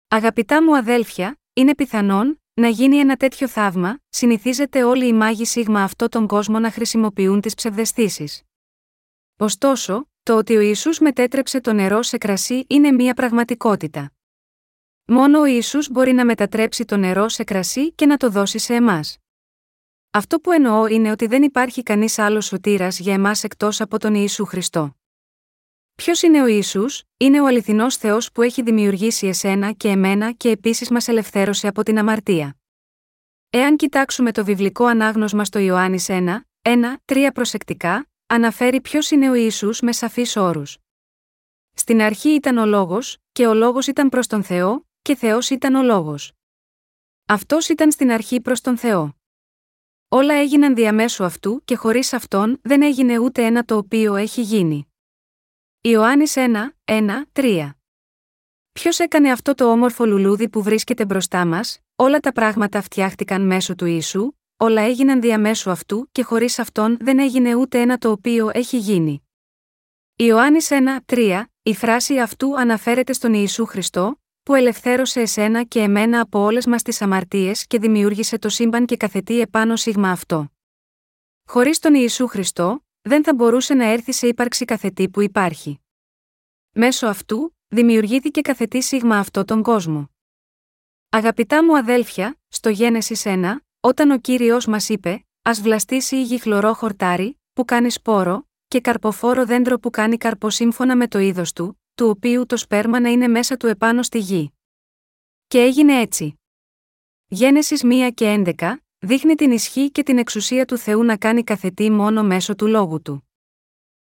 Αγαπητά 0.08 0.62
μου 0.62 0.76
αδέλφια, 0.76 1.40
είναι 1.52 1.74
πιθανόν 1.74 2.42
να 2.54 2.68
γίνει 2.68 2.96
ένα 2.96 3.16
τέτοιο 3.16 3.48
θαύμα, 3.48 3.98
συνηθίζεται 4.08 4.84
όλοι 4.84 5.06
οι 5.06 5.12
μάγοι 5.12 5.44
σίγμα 5.44 5.82
αυτό 5.82 6.08
τον 6.08 6.26
κόσμο 6.26 6.58
να 6.58 6.70
χρησιμοποιούν 6.70 7.40
τις 7.40 7.54
ψευδεστήσεις. 7.54 8.42
Ωστόσο, 9.36 10.11
το 10.22 10.36
ότι 10.36 10.56
ο 10.56 10.60
Ιησούς 10.60 10.98
μετέτρεψε 10.98 11.60
το 11.60 11.72
νερό 11.72 12.02
σε 12.02 12.18
κρασί 12.18 12.64
είναι 12.68 12.92
μία 12.92 13.14
πραγματικότητα. 13.14 14.12
Μόνο 15.04 15.40
ο 15.40 15.44
Ιησούς 15.44 15.90
μπορεί 15.90 16.12
να 16.12 16.24
μετατρέψει 16.24 16.84
το 16.84 16.96
νερό 16.96 17.28
σε 17.28 17.44
κρασί 17.44 17.92
και 17.92 18.06
να 18.06 18.16
το 18.16 18.30
δώσει 18.30 18.58
σε 18.58 18.74
εμάς. 18.74 19.18
Αυτό 20.10 20.40
που 20.40 20.52
εννοώ 20.52 20.86
είναι 20.86 21.10
ότι 21.10 21.26
δεν 21.26 21.42
υπάρχει 21.42 21.82
κανείς 21.82 22.18
άλλος 22.18 22.46
σωτήρας 22.46 22.98
για 22.98 23.14
εμάς 23.14 23.44
εκτός 23.44 23.80
από 23.80 23.98
τον 23.98 24.14
Ιησού 24.14 24.44
Χριστό. 24.44 24.96
Ποιος 25.94 26.22
είναι 26.22 26.42
ο 26.42 26.46
Ιησούς, 26.46 27.02
είναι 27.16 27.40
ο 27.40 27.46
αληθινός 27.46 27.96
Θεός 27.96 28.32
που 28.32 28.42
έχει 28.42 28.62
δημιουργήσει 28.62 29.26
εσένα 29.26 29.72
και 29.72 29.88
εμένα 29.88 30.32
και 30.32 30.50
επίσης 30.50 30.90
μας 30.90 31.08
ελευθέρωσε 31.08 31.68
από 31.68 31.82
την 31.82 31.98
αμαρτία. 31.98 32.56
Εάν 33.50 33.76
κοιτάξουμε 33.76 34.32
το 34.32 34.44
βιβλικό 34.44 34.84
ανάγνωσμα 34.84 35.44
στο 35.44 35.58
Ιωάννης 35.58 36.06
1, 36.08 36.40
1, 36.62 36.96
3 37.04 37.30
προσεκτικά, 37.34 38.06
αναφέρει 38.32 38.80
ποιος 38.80 39.10
είναι 39.10 39.30
ο 39.30 39.34
Ιησούς 39.34 39.80
με 39.80 39.92
σαφείς 39.92 40.36
όρους. 40.36 40.78
Στην 41.74 42.00
αρχή 42.00 42.28
ήταν 42.28 42.56
ο 42.56 42.66
λόγος, 42.66 43.18
και 43.32 43.46
ο 43.46 43.54
λόγος 43.54 43.86
ήταν 43.86 44.08
προς 44.08 44.26
τον 44.26 44.42
Θεό, 44.42 44.86
και 45.02 45.16
Θεός 45.16 45.50
ήταν 45.50 45.74
ο 45.74 45.82
λόγος. 45.82 46.32
Αυτός 47.26 47.68
ήταν 47.68 47.92
στην 47.92 48.10
αρχή 48.10 48.40
προς 48.40 48.60
τον 48.60 48.76
Θεό. 48.78 49.16
Όλα 50.08 50.34
έγιναν 50.34 50.74
διαμέσου 50.74 51.24
αυτού 51.24 51.62
και 51.64 51.76
χωρίς 51.76 52.12
αυτόν 52.12 52.60
δεν 52.62 52.82
έγινε 52.82 53.18
ούτε 53.18 53.44
ένα 53.44 53.64
το 53.64 53.76
οποίο 53.76 54.14
έχει 54.14 54.42
γίνει. 54.42 54.92
Ιωάννης 55.80 56.34
1, 56.36 56.76
1, 56.84 57.26
3. 57.32 57.70
Ποιος 58.72 58.98
έκανε 58.98 59.30
αυτό 59.30 59.54
το 59.54 59.70
όμορφο 59.70 60.06
λουλούδι 60.06 60.48
που 60.48 60.62
βρίσκεται 60.62 61.04
μπροστά 61.04 61.46
μας, 61.46 61.78
όλα 61.96 62.20
τα 62.20 62.32
πράγματα 62.32 62.82
φτιάχτηκαν 62.82 63.46
μέσω 63.46 63.74
του 63.74 63.86
Ιησού, 63.86 64.32
όλα 64.62 64.82
έγιναν 64.82 65.20
διαμέσου 65.20 65.70
αυτού 65.70 66.08
και 66.12 66.22
χωρίς 66.22 66.58
αυτόν 66.58 66.96
δεν 67.00 67.18
έγινε 67.18 67.54
ούτε 67.54 67.80
ένα 67.80 67.98
το 67.98 68.10
οποίο 68.10 68.50
έχει 68.52 68.78
γίνει. 68.78 69.28
Ιωάννης 70.16 70.68
1, 70.70 70.74
3, 71.06 71.42
η 71.62 71.74
φράση 71.74 72.18
αυτού 72.18 72.58
αναφέρεται 72.58 73.12
στον 73.12 73.34
Ιησού 73.34 73.66
Χριστό, 73.66 74.20
που 74.42 74.54
ελευθέρωσε 74.54 75.20
εσένα 75.20 75.62
και 75.62 75.80
εμένα 75.80 76.20
από 76.20 76.38
όλες 76.38 76.66
μας 76.66 76.82
τις 76.82 77.02
αμαρτίες 77.02 77.66
και 77.66 77.78
δημιούργησε 77.78 78.38
το 78.38 78.48
σύμπαν 78.48 78.86
και 78.86 78.96
καθετεί 78.96 79.40
επάνω 79.40 79.76
σίγμα 79.76 80.10
αυτό. 80.10 80.52
Χωρίς 81.48 81.78
τον 81.78 81.94
Ιησού 81.94 82.26
Χριστό, 82.26 82.86
δεν 83.00 83.24
θα 83.24 83.34
μπορούσε 83.34 83.74
να 83.74 83.84
έρθει 83.84 84.12
σε 84.12 84.26
ύπαρξη 84.26 84.64
καθετή 84.64 85.08
που 85.08 85.20
υπάρχει. 85.20 85.80
Μέσω 86.72 87.06
αυτού, 87.06 87.56
δημιουργήθηκε 87.68 88.40
καθετή 88.40 88.82
σίγμα 88.82 89.18
αυτό 89.18 89.44
τον 89.44 89.62
κόσμο. 89.62 90.10
Αγαπητά 91.08 91.64
μου 91.64 91.76
αδέλφια, 91.76 92.40
στο 92.48 92.68
Γένεσης 92.68 93.22
1, 93.26 93.56
όταν 93.84 94.10
ο 94.10 94.18
κύριος 94.18 94.66
μας 94.66 94.88
είπε: 94.88 95.26
Α 95.42 95.52
βλαστήσει 95.62 96.16
η 96.16 96.22
γη 96.22 96.38
χλωρό 96.38 96.74
χορτάρι, 96.74 97.40
που 97.52 97.64
κάνει 97.64 97.90
σπόρο, 97.90 98.48
και 98.68 98.80
καρποφόρο 98.80 99.46
δέντρο 99.46 99.78
που 99.78 99.90
κάνει 99.90 100.16
καρπό 100.16 100.50
σύμφωνα 100.50 100.96
με 100.96 101.08
το 101.08 101.18
είδος 101.18 101.52
του, 101.52 101.80
του 101.94 102.08
οποίου 102.08 102.46
το 102.46 102.56
σπέρμα 102.56 103.00
να 103.00 103.08
είναι 103.08 103.28
μέσα 103.28 103.56
του 103.56 103.66
επάνω 103.66 104.02
στη 104.02 104.18
γη. 104.18 104.52
Και 105.46 105.60
έγινε 105.60 106.00
έτσι. 106.00 106.40
Γένεσης 107.26 107.82
1 107.84 108.10
και 108.14 108.44
11 108.58 108.76
δείχνει 108.98 109.34
την 109.34 109.50
ισχύ 109.50 109.90
και 109.90 110.02
την 110.02 110.18
εξουσία 110.18 110.64
του 110.64 110.76
Θεού 110.76 111.02
να 111.02 111.16
κάνει 111.16 111.44
καθετή 111.44 111.90
μόνο 111.90 112.22
μέσω 112.22 112.54
του 112.54 112.66
λόγου 112.66 113.02
του. 113.02 113.28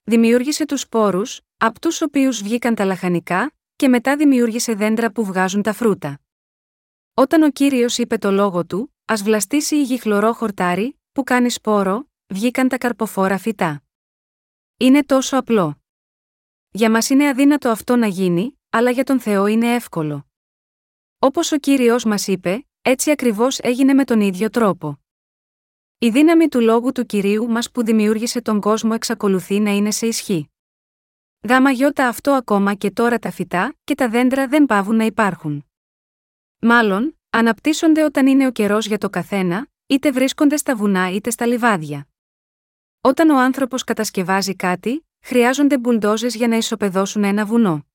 Δημιούργησε 0.04 0.66
τους 0.66 0.82
σπόρους, 0.82 1.42
από 1.58 1.80
τους 1.80 2.02
οποίους 2.02 2.42
βγήκαν 2.42 2.76
τα 2.76 2.86
λαχανικά, 2.86 3.52
και 3.76 3.88
μετά 3.88 4.16
δημιούργησε 4.16 4.74
δέντρα 4.74 5.12
που 5.12 5.26
βγάζουν 5.26 5.62
τα 5.62 5.74
φρούτα. 5.74 6.20
Όταν 7.14 7.42
ο 7.42 7.50
κύριος 7.52 7.98
είπε 7.98 8.18
το 8.18 8.32
λόγο 8.32 8.66
του, 8.66 8.94
Α 9.12 9.16
βλαστήσει 9.16 9.76
η 9.76 9.84
γη 9.84 10.00
χλωρό 10.00 10.34
χορτάρι, 10.34 11.00
που 11.12 11.24
κάνει 11.24 11.50
σπόρο, 11.50 12.10
βγήκαν 12.28 12.68
τα 12.68 12.78
καρποφόρα 12.78 13.38
φυτά. 13.38 13.84
Είναι 14.78 15.04
τόσο 15.04 15.38
απλό. 15.38 15.82
Για 16.72 16.92
μας 16.92 17.10
είναι 17.10 17.28
αδύνατο 17.28 17.70
αυτό 17.70 17.96
να 17.96 18.08
γίνει, 18.08 18.60
αλλά 18.70 18.92
για 18.92 19.04
τον 19.04 19.20
Θεό 19.20 19.46
είναι 19.46 19.74
εύκολο. 19.74 20.28
Όπως 21.20 21.52
ο 21.52 21.58
κύριος 21.58 22.04
μας 22.04 22.28
είπε, 22.28 22.68
έτσι 22.82 23.12
ακριβώς 23.12 23.60
έγινε 23.60 23.94
με 23.94 24.04
τον 24.04 24.22
ίδιο 24.22 24.50
τρόπο. 24.50 25.00
Η 25.98 26.10
δύναμη 26.10 26.48
του 26.48 26.62
λόγου 26.62 26.92
του 26.92 27.06
κυρίου 27.06 27.50
μας 27.50 27.72
που 27.72 27.84
δημιούργησε 27.84 28.42
τον 28.42 28.60
κόσμο 28.62 28.92
εξακολουθεί 28.94 29.60
να 29.60 29.72
είναι 29.72 29.92
σε 29.92 30.08
ισχύ. 30.08 30.50
Γάμα 31.48 31.72
γιώτα 31.72 32.08
αυτό 32.08 32.32
ακόμα 32.32 32.74
και 32.74 32.92
τώρα 32.92 33.20
τα 33.20 33.32
φυτά 33.32 33.76
και 33.84 33.96
τα 33.96 34.10
δέντρα 34.10 34.48
δεν 34.48 34.66
πάβουν 34.66 34.96
να 34.96 35.06
υπάρχουν. 35.06 35.66
Μάλλον, 36.60 37.19
αναπτύσσονται 37.30 38.04
όταν 38.04 38.28
είναι 38.28 38.48
ο 38.48 38.52
καιρός 38.52 38.86
για 38.86 38.98
το 38.98 39.10
καθένα, 39.10 39.68
είτε 39.88 40.12
βρίσκονται 40.12 40.58
στα 40.58 40.76
βουνά 40.76 41.12
είτε 41.12 41.30
στα 41.30 41.46
λιβάδια. 41.46 42.08
Όταν 43.02 43.30
ο 43.30 43.40
άνθρωπος 43.40 43.84
κατασκευάζει 43.84 44.56
κάτι, 44.56 45.08
χρειάζονται 45.22 45.78
μπουλντόζες 45.78 46.36
για 46.36 46.48
να 46.48 46.56
ισοπεδώσουν 46.56 47.24
ένα 47.24 47.46
βουνό. 47.46 47.86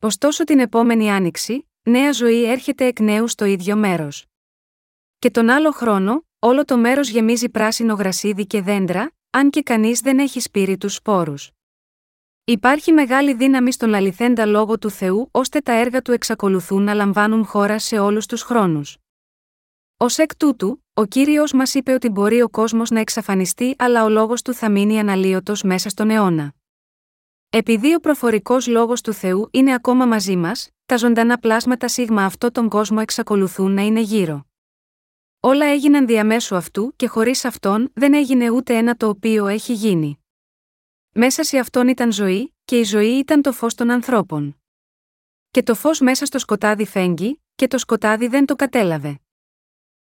Ωστόσο 0.00 0.44
την 0.44 0.58
επόμενη 0.58 1.10
άνοιξη, 1.10 1.68
νέα 1.82 2.12
ζωή 2.12 2.44
έρχεται 2.44 2.84
εκ 2.84 3.00
νέου 3.00 3.28
στο 3.28 3.44
ίδιο 3.44 3.76
μέρος. 3.76 4.26
Και 5.18 5.30
τον 5.30 5.48
άλλο 5.48 5.70
χρόνο, 5.70 6.26
όλο 6.38 6.64
το 6.64 6.78
μέρος 6.78 7.08
γεμίζει 7.08 7.48
πράσινο 7.48 7.94
γρασίδι 7.94 8.46
και 8.46 8.62
δέντρα, 8.62 9.12
αν 9.30 9.50
και 9.50 9.62
κανείς 9.62 10.00
δεν 10.00 10.18
έχει 10.18 10.40
σπείρει 10.40 10.76
τους 10.78 10.94
σπόρους. 10.94 11.50
Υπάρχει 12.50 12.92
μεγάλη 12.92 13.34
δύναμη 13.34 13.72
στον 13.72 13.94
αληθέντα 13.94 14.46
λόγο 14.46 14.78
του 14.78 14.90
Θεού 14.90 15.28
ώστε 15.30 15.60
τα 15.60 15.72
έργα 15.72 16.02
του 16.02 16.12
εξακολουθούν 16.12 16.82
να 16.82 16.94
λαμβάνουν 16.94 17.44
χώρα 17.44 17.78
σε 17.78 17.98
όλους 17.98 18.26
τους 18.26 18.42
χρόνους. 18.42 18.96
Ω 19.96 20.06
εκ 20.16 20.36
τούτου, 20.36 20.84
ο 20.94 21.04
κύριος 21.04 21.52
μας 21.52 21.74
είπε 21.74 21.92
ότι 21.92 22.08
μπορεί 22.08 22.42
ο 22.42 22.48
κόσμος 22.48 22.90
να 22.90 23.00
εξαφανιστεί, 23.00 23.74
αλλά 23.78 24.04
ο 24.04 24.08
λόγος 24.08 24.42
του 24.42 24.54
θα 24.54 24.70
μείνει 24.70 24.98
αναλύωτος 24.98 25.62
μέσα 25.62 25.88
στον 25.88 26.10
αιώνα. 26.10 26.52
Επειδή 27.50 27.94
ο 27.94 28.00
προφορικός 28.00 28.66
λόγος 28.66 29.00
του 29.00 29.12
Θεού 29.12 29.48
είναι 29.52 29.74
ακόμα 29.74 30.06
μαζί 30.06 30.36
μας, 30.36 30.70
τα 30.86 30.96
ζωντανά 30.96 31.38
πλάσματα 31.38 31.88
σίγμα 31.88 32.24
αυτό 32.24 32.50
τον 32.50 32.68
κόσμο 32.68 32.98
εξακολουθούν 33.00 33.72
να 33.72 33.82
είναι 33.82 34.00
γύρω. 34.00 34.46
Όλα 35.40 35.66
έγιναν 35.66 36.06
διαμέσου 36.06 36.56
αυτού 36.56 36.92
και 36.96 37.06
χωρίς 37.06 37.44
αυτόν 37.44 37.90
δεν 37.94 38.14
έγινε 38.14 38.50
ούτε 38.50 38.76
ένα 38.76 38.94
το 38.94 39.08
οποίο 39.08 39.46
έχει 39.46 39.72
γίνει. 39.72 40.19
Μέσα 41.14 41.44
σε 41.44 41.58
αυτόν 41.58 41.88
ήταν 41.88 42.12
ζωή, 42.12 42.54
και 42.64 42.78
η 42.78 42.82
ζωή 42.82 43.18
ήταν 43.18 43.42
το 43.42 43.52
φως 43.52 43.74
των 43.74 43.90
ανθρώπων. 43.90 44.60
Και 45.50 45.62
το 45.62 45.74
φως 45.74 46.00
μέσα 46.00 46.26
στο 46.26 46.38
σκοτάδι 46.38 46.86
φέγγει, 46.86 47.42
και 47.54 47.66
το 47.66 47.78
σκοτάδι 47.78 48.26
δεν 48.28 48.46
το 48.46 48.56
κατέλαβε. 48.56 49.20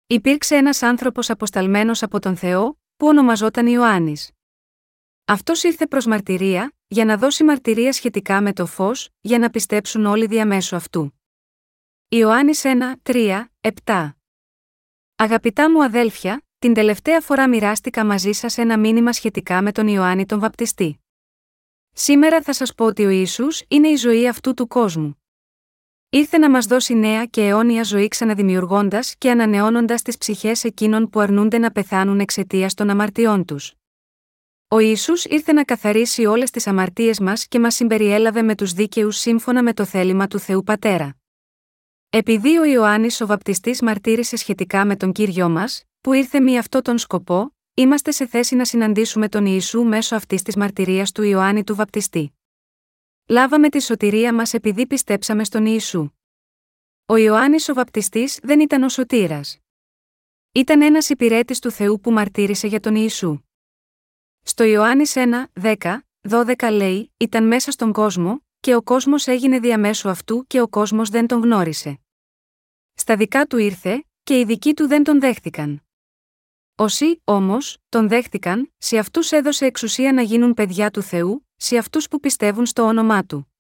Υπήρξε 0.08 0.56
ένας 0.56 0.82
άνθρωπος 0.82 1.30
αποσταλμένος 1.30 2.04
από 2.04 2.20
τον 2.20 2.36
Θεό, 2.36 2.80
που 2.96 3.08
ονομαζόταν 3.08 3.68
Ιωάννης. 3.68 4.32
Αυτός 5.26 5.64
ήρθε 5.64 5.88
προς 5.88 6.06
μαρτυρία, 6.06 6.74
για 6.88 7.06
να 7.06 7.18
δώσει 7.18 7.44
μαρτυρία 7.44 7.94
σχετικά 7.94 8.42
με 8.42 8.54
το 8.54 8.66
φως, 8.66 9.10
για 9.22 9.40
να 9.40 9.50
πιστέψουν 9.50 10.06
όλοι 10.06 10.26
διαμέσου 10.26 10.76
αυτού. 10.76 11.14
Ιωάννης 12.08 12.62
1, 12.64 12.96
3, 13.04 13.46
7 13.86 14.10
Αγαπητά 15.16 15.72
μου 15.72 15.84
αδέλφια, 15.84 16.44
την 16.64 16.74
τελευταία 16.74 17.22
φορά 17.22 17.50
μοιράστηκα 17.50 18.06
μαζί 18.06 18.32
σας 18.32 18.58
ένα 18.58 18.80
μήνυμα 18.80 19.14
σχετικά 19.14 19.62
με 19.62 19.72
τον 19.72 19.88
Ιωάννη 19.88 20.26
τον 20.26 20.40
Βαπτιστή. 20.40 21.00
Σήμερα 21.92 22.42
θα 22.42 22.54
σας 22.54 22.74
πω 22.74 22.86
ότι 22.86 23.06
ο 23.06 23.10
Ισού 23.10 23.46
είναι 23.68 23.88
η 23.88 23.96
ζωή 23.96 24.28
αυτού 24.28 24.54
του 24.54 24.68
κόσμου. 24.68 25.24
Ήρθε 26.10 26.38
να 26.38 26.50
μας 26.50 26.66
δώσει 26.66 26.94
νέα 26.94 27.26
και 27.26 27.48
αιώνια 27.48 27.84
ζωή 27.84 28.08
ξαναδημιουργώντας 28.08 29.16
και 29.18 29.32
ανανεώνοντας 29.32 30.02
τις 30.02 30.18
ψυχές 30.18 30.64
εκείνων 30.64 31.10
που 31.10 31.20
αρνούνται 31.20 31.58
να 31.58 31.72
πεθάνουν 31.72 32.20
εξαιτίας 32.20 32.74
των 32.74 32.90
αμαρτιών 32.90 33.46
τους. 33.46 33.74
Ο 34.68 34.80
Ισού 34.80 35.14
ήρθε 35.24 35.54
να 35.54 35.64
καθαρίσει 35.64 36.26
όλες 36.26 36.52
τις 36.52 36.68
αμαρτίες 36.68 37.20
μας 37.20 37.48
και 37.48 37.60
μας 37.60 37.76
συμπεριέλαβε 37.76 38.42
με 38.42 38.56
τους 38.56 38.74
δίκαιους 38.74 39.18
σύμφωνα 39.18 39.64
με 39.64 39.74
το 39.74 39.86
θέλημα 39.86 40.28
του 40.28 40.40
Θεού 40.40 40.64
Πατέρα. 40.64 41.16
Επειδή 42.10 42.58
ο 42.58 42.66
Ιωάννης 42.66 43.22
ο 43.22 43.26
Βαπτιστής 43.26 43.82
μαρτύρησε 43.82 44.36
σχετικά 44.36 44.86
με 44.86 44.96
τον 44.96 45.12
κύριο 45.12 45.50
μας, 45.50 45.84
που 46.04 46.14
ήρθε 46.14 46.40
με 46.40 46.58
αυτό 46.58 46.82
τον 46.82 46.98
σκοπό, 46.98 47.56
είμαστε 47.74 48.12
σε 48.12 48.28
θέση 48.28 48.56
να 48.56 48.66
συναντήσουμε 48.66 49.30
τον 49.30 49.46
Ιησού 49.46 49.84
μέσω 49.84 50.16
αυτής 50.16 50.42
της 50.42 50.56
μαρτυρίας 50.56 51.12
του 51.12 51.24
Ιωάννη 51.24 51.64
του 51.64 51.76
Βαπτιστή. 51.76 52.34
Λάβαμε 53.28 53.70
τη 53.70 53.82
σωτηρία 53.82 54.34
μας 54.34 54.54
επειδή 54.54 54.88
πιστέψαμε 54.88 55.44
στον 55.44 55.66
Ιησού. 55.66 56.10
Ο 57.06 57.16
Ιωάννης 57.16 57.70
ο 57.70 57.74
Βαπτιστής 57.74 58.40
δεν 58.44 58.60
ήταν 58.60 58.84
ο 58.84 58.90
σωτήρας. 58.90 59.60
Ήταν 60.52 60.82
ένας 60.82 61.10
υπηρέτης 61.10 61.60
του 61.60 61.72
Θεού 61.72 62.00
που 62.00 62.12
μαρτύρησε 62.12 62.68
για 62.68 62.80
τον 62.80 62.96
Ιησού. 62.96 63.40
Στο 64.42 64.64
Ιωάννης 64.64 65.14
1, 65.16 65.44
10, 65.62 66.00
12 66.30 66.70
λέει: 66.72 67.14
Ήταν 67.18 67.48
μέσα 67.48 67.72
στον 67.72 67.92
κόσμο, 67.92 68.46
και 68.60 68.76
ο 68.76 68.82
κόσμος 68.82 69.28
έγινε 69.28 69.60
διαμέσου 69.60 70.10
αυτού 70.10 70.46
και 70.48 70.62
ο 70.62 70.68
κόσμος 70.68 71.10
δεν 71.10 71.28
τον 71.28 71.42
γνώρισε. 71.42 72.00
Στα 72.94 73.16
δικά 73.16 73.46
του 73.46 73.58
ήρθε, 73.58 74.06
και 74.24 74.40
οι 74.40 74.46
δικοί 74.46 74.74
του 74.74 74.88
δεν 74.88 75.04
τον 75.04 75.20
δέχτηκαν. 75.20 75.84
Όσοι, 76.76 77.22
όμως, 77.24 77.78
τον 77.90 78.08
δέχτηκαν, 78.08 78.74
σε 78.78 78.98
αυτούς 78.98 79.32
έδωσε 79.32 79.66
εξουσία 79.66 80.14
να 80.14 80.22
γίνουν 80.22 80.54
παιδιά 80.54 80.92
του 80.92 81.02
Θεού, 81.02 81.48
σε 81.56 81.78
αυτούς 81.78 82.08
που 82.08 82.20
πιστεύουν 82.20 82.66
στο 82.66 82.84
όνομά 82.84 83.26
του. 83.26 83.54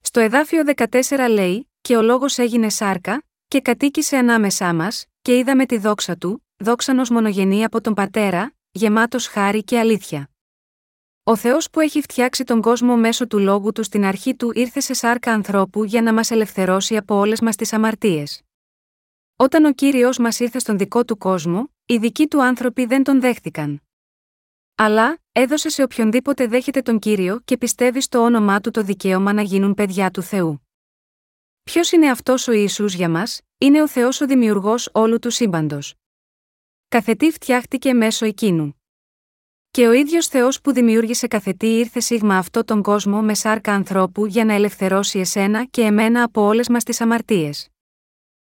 Στο 0.00 0.20
εδάφιο 0.20 0.62
14 0.76 1.26
λέει: 1.30 1.70
Και 1.80 1.96
ο 1.96 2.02
λόγος 2.02 2.38
έγινε 2.38 2.68
σάρκα, 2.68 3.24
και 3.48 3.60
κατοίκησε 3.60 4.16
ανάμεσά 4.16 4.74
μας, 4.74 5.06
και 5.22 5.38
είδαμε 5.38 5.66
τη 5.66 5.78
δόξα 5.78 6.16
του, 6.16 6.46
δόξανο 6.56 7.02
μονογενή 7.10 7.64
από 7.64 7.80
τον 7.80 7.94
πατέρα, 7.94 8.54
γεμάτος 8.70 9.26
χάρη 9.26 9.64
και 9.64 9.78
αλήθεια. 9.78 10.30
Ο 11.24 11.36
Θεός 11.36 11.70
που 11.70 11.80
έχει 11.80 12.00
φτιάξει 12.00 12.44
τον 12.44 12.60
κόσμο 12.60 12.96
μέσω 12.96 13.26
του 13.26 13.38
λόγου 13.38 13.72
του 13.72 13.82
στην 13.82 14.04
αρχή 14.04 14.34
του 14.34 14.52
ήρθε 14.54 14.80
σε 14.80 14.94
σάρκα 14.94 15.32
ανθρώπου 15.32 15.84
για 15.84 16.02
να 16.02 16.12
μας 16.12 16.30
ελευθερώσει 16.30 16.96
από 16.96 17.14
όλες 17.14 17.40
μας 17.40 17.56
τις 17.56 17.72
αμαρτίες. 17.72 18.42
Όταν 19.36 19.64
ο 19.64 19.72
κύριος 19.72 20.18
μας 20.18 20.40
ήρθε 20.40 20.58
στον 20.58 20.78
δικό 20.78 21.04
του 21.04 21.18
κόσμο, 21.18 21.70
οι 21.86 21.96
δικοί 21.96 22.26
του 22.26 22.42
άνθρωποι 22.42 22.86
δεν 22.86 23.02
τον 23.02 23.20
δέχτηκαν. 23.20 23.82
Αλλά, 24.74 25.18
έδωσε 25.32 25.68
σε 25.68 25.82
οποιονδήποτε 25.82 26.46
δέχεται 26.46 26.82
τον 26.82 26.98
κύριο 26.98 27.40
και 27.44 27.56
πιστεύει 27.56 28.00
στο 28.00 28.18
όνομά 28.18 28.60
του 28.60 28.70
το 28.70 28.82
δικαίωμα 28.82 29.32
να 29.32 29.42
γίνουν 29.42 29.74
παιδιά 29.74 30.10
του 30.10 30.22
Θεού. 30.22 30.66
Ποιος 31.62 31.92
είναι 31.92 32.10
αυτός 32.10 32.48
ο 32.48 32.52
Ισού 32.52 32.84
για 32.84 33.08
μας, 33.08 33.40
είναι 33.58 33.82
ο 33.82 33.88
Θεός 33.88 34.20
ο 34.20 34.26
δημιουργός 34.26 34.88
όλου 34.92 35.18
του 35.18 35.30
σύμπαντος. 35.30 35.94
Καθετή 36.88 37.30
φτιάχτηκε 37.30 37.94
μέσω 37.94 38.26
εκείνου. 38.26 38.82
Και 39.70 39.86
ο 39.86 39.92
ίδιος 39.92 40.26
Θεός 40.26 40.60
που 40.60 40.72
δημιούργησε 40.72 41.26
καθετή 41.26 41.66
ήρθε 41.66 42.00
σίγμα 42.00 42.36
αυτό 42.36 42.64
τον 42.64 42.82
κόσμο 42.82 43.22
με 43.22 43.34
σάρκα 43.34 43.72
ανθρώπου 43.72 44.26
για 44.26 44.44
να 44.44 44.52
ελευθερώσει 44.52 45.18
εσένα 45.18 45.64
και 45.64 45.82
εμένα 45.82 46.22
από 46.22 46.42
όλες 46.42 46.68
μας 46.68 46.84
τις 46.84 47.00
αμαρτίες. 47.00 47.71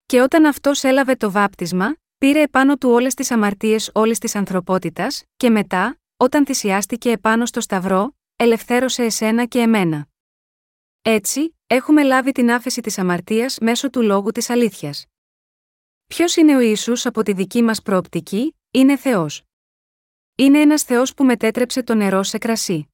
Και 0.07 0.21
όταν 0.21 0.45
αυτός 0.45 0.83
έλαβε 0.83 1.15
το 1.17 1.31
βάπτισμα, 1.31 1.97
πήρε 2.19 2.43
επάνω 2.43 2.77
του 2.77 2.91
όλες 2.91 3.15
τις 3.15 3.31
αμαρτίες 3.31 3.91
όλης 3.95 4.19
της 4.19 4.35
ανθρωπότητας, 4.35 5.25
και 5.37 5.51
μετά, 5.51 6.01
όταν 6.17 6.47
θυσιάστηκε 6.47 7.11
επάνω 7.11 7.47
στο 7.47 7.61
Σταυρό, 7.61 8.17
ελευθέρωσε 8.37 9.03
εσένα 9.03 9.45
και 9.45 9.59
εμένα. 9.59 10.09
Έτσι, 11.03 11.57
έχουμε 11.67 12.03
λάβει 12.03 12.33
την 12.33 12.51
άφεση 12.51 12.81
της 12.81 12.99
αμαρτίας 12.99 13.59
μέσω 13.61 13.91
του 13.91 14.03
λόγου 14.03 14.31
της 14.31 14.51
αλήθειας. 14.51 15.07
Ποιος 16.07 16.37
είναι 16.37 16.57
ο 16.57 16.61
Ιησούς 16.61 17.07
από 17.07 17.23
τη 17.23 17.33
δική 17.33 17.63
μας 17.63 17.83
προοπτική, 17.83 18.57
είναι 18.71 18.97
Θεός. 18.97 19.43
Είναι 20.35 20.61
ένας 20.61 20.83
Θεός 20.83 21.15
που 21.15 21.25
μετέτρεψε 21.25 21.83
το 21.83 21.95
νερό 21.95 22.23
σε 22.23 22.39
κρασί. 22.39 22.89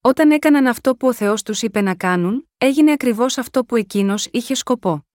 Όταν 0.00 0.30
έκαναν 0.30 0.66
αυτό 0.66 0.96
που 0.96 1.08
ο 1.08 1.12
Θεός 1.12 1.42
τους 1.42 1.62
είπε 1.62 1.80
να 1.80 1.94
κάνουν, 1.94 2.48
έγινε 2.58 2.92
ακριβώς 2.92 3.38
αυτό 3.38 3.64
που 3.64 3.76
εκείνος 3.76 4.28
είχε 4.30 4.54
σκοπό. 4.54 5.06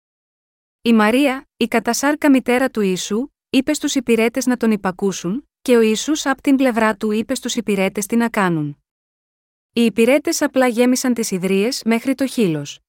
Η 0.82 0.92
Μαρία, 0.92 1.48
η 1.56 1.66
κατασάρκα 1.66 2.30
μητέρα 2.30 2.70
του 2.70 2.80
Ιησού, 2.80 3.28
είπε 3.50 3.72
στους 3.72 3.94
υπηρέτες 3.94 4.46
να 4.46 4.56
τον 4.56 4.70
υπακούσουν, 4.70 5.48
και 5.62 5.76
ο 5.76 5.80
Ισού 5.80 6.12
από 6.30 6.42
την 6.42 6.56
πλευρά 6.56 6.96
του 6.96 7.10
είπε 7.10 7.34
στους 7.34 7.54
υπηρέτες 7.54 8.06
τι 8.06 8.16
να 8.16 8.28
κάνουν. 8.28 8.82
Οι 9.72 9.80
υπηρέτες 9.84 10.42
απλά 10.42 10.66
γέμισαν 10.66 11.14
τις 11.14 11.30
ιδρύε 11.30 11.68
μέχρι 11.84 12.14
το 12.14 12.26
χείλος. 12.26 12.80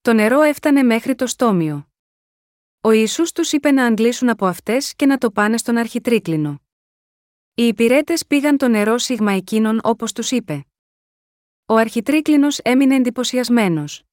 Το 0.00 0.12
νερό 0.12 0.40
έφτανε 0.42 0.82
μέχρι 0.82 1.14
το 1.14 1.26
στόμιο. 1.26 1.88
Ο 2.80 2.90
Ισού 2.90 3.22
τους 3.34 3.52
είπε 3.52 3.70
να 3.70 3.84
αντλήσουν 3.84 4.28
από 4.28 4.46
αυτές 4.46 4.94
και 4.94 5.06
να 5.06 5.18
το 5.18 5.30
πάνε 5.30 5.56
στον 5.56 5.76
αρχιτρίκλινο. 5.76 6.60
Οι 7.54 7.66
υπηρέτες 7.66 8.26
πήγαν 8.26 8.56
το 8.56 8.68
νερό 8.68 8.98
σίγμα 8.98 9.32
εκείνων 9.32 9.80
όπως 9.82 10.12
τους 10.12 10.30
είπε. 10.30 10.64
Ο 11.66 11.74
αρχιτρίκλινος 11.74 12.58
έμεινε 12.58 12.94
εντυπωσιασμένος. 12.94 14.07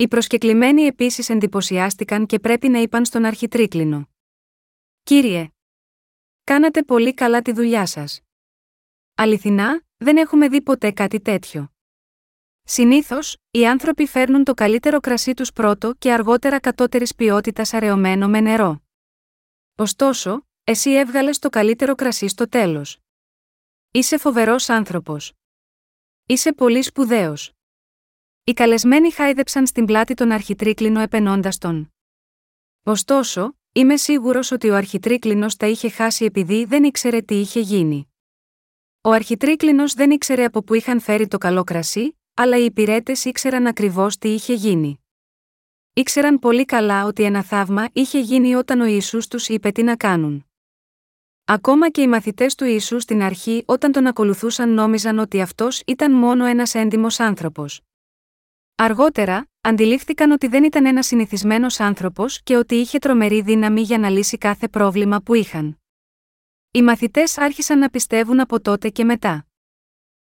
Οι 0.00 0.08
προσκεκλημένοι 0.08 0.82
επίσης 0.82 1.28
εντυπωσιάστηκαν 1.28 2.26
και 2.26 2.38
πρέπει 2.38 2.68
να 2.68 2.78
είπαν 2.78 3.04
στον 3.04 3.24
αρχιτρίκλινο. 3.24 4.08
Κύριε, 5.02 5.48
κάνατε 6.44 6.82
πολύ 6.82 7.14
καλά 7.14 7.42
τη 7.42 7.52
δουλειά 7.52 7.86
σας. 7.86 8.20
Αληθινά, 9.14 9.82
δεν 9.96 10.16
έχουμε 10.16 10.48
δει 10.48 10.62
ποτέ 10.62 10.90
κάτι 10.90 11.20
τέτοιο. 11.20 11.72
Συνήθως, 12.62 13.36
οι 13.50 13.66
άνθρωποι 13.66 14.06
φέρνουν 14.06 14.44
το 14.44 14.54
καλύτερο 14.54 15.00
κρασί 15.00 15.34
τους 15.34 15.52
πρώτο 15.52 15.94
και 15.94 16.12
αργότερα 16.12 16.60
κατώτερης 16.60 17.14
ποιότητας 17.14 17.72
αραιωμένο 17.72 18.28
με 18.28 18.40
νερό. 18.40 18.82
Ωστόσο, 19.76 20.46
εσύ 20.64 20.90
έβγαλες 20.90 21.38
το 21.38 21.48
καλύτερο 21.48 21.94
κρασί 21.94 22.28
στο 22.28 22.48
τέλος. 22.48 22.98
Είσαι 23.90 24.18
φοβερός 24.18 24.68
άνθρωπος. 24.68 25.32
Είσαι 26.26 26.52
πολύ 26.52 26.82
σπουδαίος. 26.82 27.57
Οι 28.48 28.52
καλεσμένοι 28.52 29.10
χάιδεψαν 29.10 29.66
στην 29.66 29.84
πλάτη 29.84 30.14
τον 30.14 30.30
αρχιτρίκλινο 30.30 31.00
επενώντας 31.00 31.58
τον. 31.58 31.92
Ωστόσο, 32.82 33.56
είμαι 33.72 33.96
σίγουρος 33.96 34.50
ότι 34.50 34.70
ο 34.70 34.74
αρχιτρίκλινος 34.74 35.56
τα 35.56 35.66
είχε 35.66 35.88
χάσει 35.88 36.24
επειδή 36.24 36.64
δεν 36.64 36.84
ήξερε 36.84 37.20
τι 37.20 37.34
είχε 37.34 37.60
γίνει. 37.60 38.12
Ο 39.00 39.10
αρχιτρίκλινος 39.10 39.94
δεν 39.94 40.10
ήξερε 40.10 40.44
από 40.44 40.62
πού 40.62 40.74
είχαν 40.74 41.00
φέρει 41.00 41.28
το 41.28 41.38
καλό 41.38 41.64
κρασί, 41.64 42.18
αλλά 42.34 42.58
οι 42.58 42.64
υπηρέτες 42.64 43.24
ήξεραν 43.24 43.66
ακριβώς 43.66 44.18
τι 44.18 44.28
είχε 44.28 44.54
γίνει. 44.54 45.00
Ήξεραν 45.92 46.38
πολύ 46.38 46.64
καλά 46.64 47.04
ότι 47.04 47.22
ένα 47.22 47.42
θαύμα 47.42 47.88
είχε 47.92 48.20
γίνει 48.20 48.54
όταν 48.54 48.80
ο 48.80 48.84
Ιησούς 48.84 49.28
τους 49.28 49.48
είπε 49.48 49.70
τι 49.70 49.82
να 49.82 49.96
κάνουν. 49.96 50.46
Ακόμα 51.44 51.90
και 51.90 52.00
οι 52.00 52.08
μαθητές 52.08 52.54
του 52.54 52.64
Ιησού 52.64 53.00
στην 53.00 53.22
αρχή, 53.22 53.62
όταν 53.66 53.92
τον 53.92 54.06
ακολουθούσαν, 54.06 54.74
νόμιζαν 54.74 55.18
ότι 55.18 55.40
αυτός 55.40 55.82
ήταν 55.86 56.12
μόνο 56.12 56.44
ένας 56.44 56.74
έντιμος 56.74 57.20
άνθρωπος. 57.20 57.82
Αργότερα, 58.80 59.50
αντιλήφθηκαν 59.60 60.30
ότι 60.30 60.46
δεν 60.46 60.64
ήταν 60.64 60.86
ένας 60.86 61.06
συνηθισμένος 61.06 61.80
άνθρωπος 61.80 62.42
και 62.42 62.56
ότι 62.56 62.74
είχε 62.74 62.98
τρομερή 62.98 63.42
δύναμη 63.42 63.80
για 63.80 63.98
να 63.98 64.08
λύσει 64.08 64.38
κάθε 64.38 64.68
πρόβλημα 64.68 65.20
που 65.20 65.34
είχαν. 65.34 65.80
Οι 66.70 66.82
μαθητές 66.82 67.38
άρχισαν 67.38 67.78
να 67.78 67.90
πιστεύουν 67.90 68.40
από 68.40 68.60
τότε 68.60 68.88
και 68.88 69.04
μετά. 69.04 69.46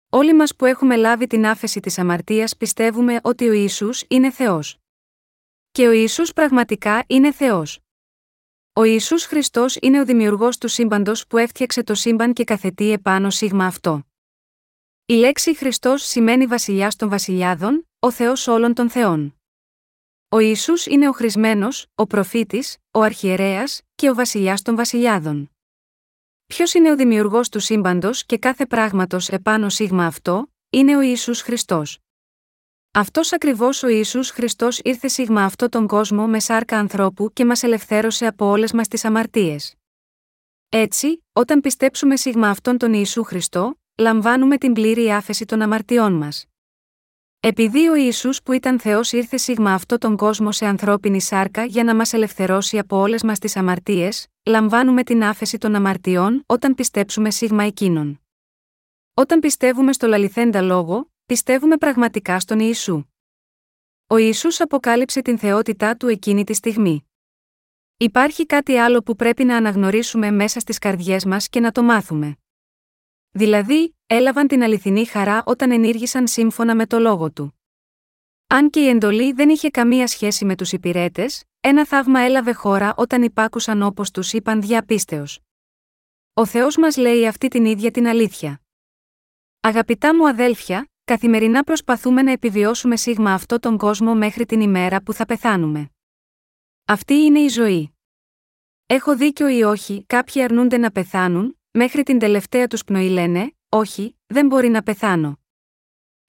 Όλοι 0.09 0.35
μας 0.35 0.57
που 0.57 0.65
έχουμε 0.65 0.97
λάβει 0.97 1.27
την 1.27 1.47
άφεση 1.47 1.81
της 1.81 1.99
αμαρτίας 1.99 2.57
πιστεύουμε 2.57 3.21
ότι 3.23 3.49
ο 3.49 3.53
Ισού 3.53 3.91
είναι 4.09 4.31
Θεός. 4.31 4.79
Και 5.71 5.87
ο 5.87 5.93
Ισού 5.93 6.25
πραγματικά 6.25 7.05
είναι 7.07 7.33
Θεός. 7.33 7.81
Ο 8.73 8.85
Ιησούς 8.85 9.25
Χριστός 9.25 9.77
είναι 9.81 10.01
ο 10.01 10.05
δημιουργός 10.05 10.59
του 10.59 10.69
σύμπαντος 10.69 11.27
που 11.27 11.37
έφτιαξε 11.37 11.83
το 11.83 11.95
σύμπαν 11.95 12.33
και 12.33 12.45
καθετεί 12.45 12.91
επάνω 12.91 13.31
σίγμα 13.31 13.67
αυτό. 13.67 14.08
Η 15.11 15.15
λέξη 15.15 15.55
Χριστός 15.55 16.03
σημαίνει 16.03 16.47
βασιλιά 16.47 16.93
των 16.97 17.09
βασιλιάδων, 17.09 17.89
ο 17.99 18.11
Θεός 18.11 18.47
όλων 18.47 18.75
των 18.75 18.91
Θεών. 18.91 19.41
Ο 20.29 20.39
Ιησούς 20.39 20.87
είναι 20.87 21.09
ο 21.09 21.13
χρησμένος, 21.13 21.87
ο 21.95 22.07
προφήτης, 22.07 22.77
ο 22.91 23.01
αρχιερέας 23.01 23.81
και 23.95 24.11
ο 24.11 24.15
βασιλιάς 24.15 24.63
των 24.63 24.77
βασιλιάδων. 24.77 25.51
Ποιος 26.47 26.75
είναι 26.75 26.91
ο 26.91 26.97
δημιουργός 26.97 27.49
του 27.49 27.61
σύμπαντος 27.61 28.25
και 28.25 28.39
κάθε 28.39 28.67
πράγματος 28.67 29.29
επάνω 29.29 29.69
σίγμα 29.69 30.07
αυτό, 30.07 30.53
είναι 30.71 30.97
ο 30.97 31.01
Ισού 31.01 31.35
Χριστός. 31.35 31.99
Αυτός 32.91 33.33
ακριβώς 33.33 33.83
ο 33.83 33.89
Ισού 33.89 34.25
Χριστός 34.25 34.79
ήρθε 34.79 35.09
σίγμα 35.09 35.45
αυτό 35.45 35.69
τον 35.69 35.87
κόσμο 35.87 36.27
με 36.27 36.41
σάρκα 36.41 36.79
ανθρώπου 36.79 37.33
και 37.33 37.45
μας 37.45 37.63
ελευθέρωσε 37.63 38.27
από 38.27 38.47
όλες 38.47 38.73
μας 38.73 38.89
τις 38.89 39.05
αμαρτίες. 39.05 39.75
Έτσι, 40.69 41.25
όταν 41.33 41.61
πιστέψουμε 41.61 42.17
σίγμα 42.17 42.49
αυτόν 42.49 42.79
τον 42.79 42.93
Ιησού 42.93 43.23
Χριστό, 43.23 43.79
λαμβάνουμε 43.99 44.59
την 44.59 44.73
πλήρη 44.73 45.13
άφεση 45.13 45.45
των 45.45 45.63
αμαρτιών 45.63 46.13
μας. 46.13 46.45
Επειδή 47.41 47.89
ο 47.89 47.95
Ισού 47.95 48.31
που 48.45 48.53
ήταν 48.53 48.81
Θεός 48.81 49.13
ήρθε 49.13 49.37
σίγμα 49.37 49.75
αυτό 49.75 49.99
τον 49.99 50.17
κόσμο 50.17 50.53
σε 50.53 50.67
ανθρώπινη 50.67 51.21
σάρκα 51.21 51.65
για 51.65 51.85
να 51.85 51.95
μας 51.95 52.13
ελευθερώσει 52.13 52.79
από 52.79 52.97
όλες 52.97 53.23
μας 53.23 53.39
τις 53.39 53.57
αμαρτίες, 53.57 54.27
λαμβάνουμε 54.45 55.03
την 55.03 55.25
άφεση 55.25 55.59
των 55.59 55.75
αμαρτιών 55.75 56.43
όταν 56.47 56.75
πιστέψουμε 56.75 57.31
σίγμα 57.31 57.65
εκείνον. 57.65 58.21
Όταν 59.15 59.41
πιστεύουμε 59.41 59.93
στο 59.93 60.07
λαληθέντα 60.07 60.63
λόγο, 60.63 61.13
πιστεύουμε 61.27 61.77
πραγματικά 61.77 62.41
στον 62.41 62.59
Ιησού. 62.61 63.05
Ο 64.07 64.17
Ιησούς 64.17 64.61
αποκάλυψε 64.61 65.23
την 65.23 65.39
θεότητά 65.39 65.97
του 65.97 66.09
εκείνη 66.09 66.45
τη 66.45 66.55
στιγμή. 66.55 67.09
Υπάρχει 67.97 68.47
κάτι 68.47 68.77
άλλο 68.77 69.03
που 69.03 69.17
πρέπει 69.17 69.45
να 69.45 69.57
αναγνωρίσουμε 69.57 70.31
μέσα 70.31 70.61
στις 70.61 70.79
καρδιές 70.79 71.25
μας 71.25 71.49
και 71.49 71.61
να 71.61 71.73
το 71.73 71.83
μάθουμε. 71.83 72.37
Δηλαδή, 73.31 73.97
έλαβαν 74.07 74.47
την 74.47 74.63
αληθινή 74.63 75.05
χαρά 75.05 75.43
όταν 75.47 75.71
ενήργησαν 75.71 76.27
σύμφωνα 76.27 76.75
με 76.75 76.87
το 76.87 76.99
λόγο 76.99 77.33
του. 77.33 77.61
Αν 78.47 78.71
και 78.71 78.81
η 78.81 78.89
εντολή 78.89 79.33
δεν 79.33 79.49
είχε 79.49 79.71
καμία 79.71 80.07
σχέση 80.07 80.45
με 80.45 80.57
τους 80.57 80.73
υπηρέτες, 80.73 81.45
ένα 81.61 81.87
θαύμα 81.87 82.21
έλαβε 82.21 82.53
χώρα 82.53 82.95
όταν 82.97 83.23
υπάκουσαν 83.23 83.83
όπως 83.83 84.11
τους 84.11 84.33
είπαν 84.33 84.61
διαπίστεως. 84.61 85.41
Ο 86.35 86.47
Θεός 86.47 86.77
μας 86.77 86.97
λέει 86.97 87.27
αυτή 87.27 87.49
την 87.49 87.65
ίδια 87.65 87.91
την 87.91 88.07
αλήθεια. 88.07 88.61
Αγαπητά 89.61 90.17
μου 90.17 90.29
αδέλφια, 90.29 90.89
καθημερινά 91.05 91.63
προσπαθούμε 91.63 92.23
να 92.23 92.31
επιβιώσουμε 92.31 92.97
σίγμα 92.97 93.33
αυτό 93.33 93.59
τον 93.59 93.77
κόσμο 93.79 94.15
μέχρι 94.15 94.47
την 94.47 94.61
ημέρα 94.61 95.03
που 95.03 95.13
θα 95.13 95.25
πεθάνουμε. 95.27 95.91
Αυτή 96.85 97.15
είναι 97.15 97.39
η 97.39 97.49
ζωή. 97.49 97.93
Έχω 98.87 99.17
δίκιο 99.17 99.49
ή 99.49 99.63
όχι, 99.63 100.05
κάποιοι 100.07 100.43
αρνούνται 100.43 100.77
να 100.77 100.91
πεθάνουν, 100.91 101.58
μέχρι 101.79 102.03
την 102.03 102.19
τελευταία 102.19 102.67
τους 102.67 102.85
πνοή 102.85 103.09
λένε: 103.09 103.53
Όχι, 103.69 104.17
δεν 104.27 104.47
μπορεί 104.47 104.69
να 104.69 104.83
πεθάνω. 104.83 105.39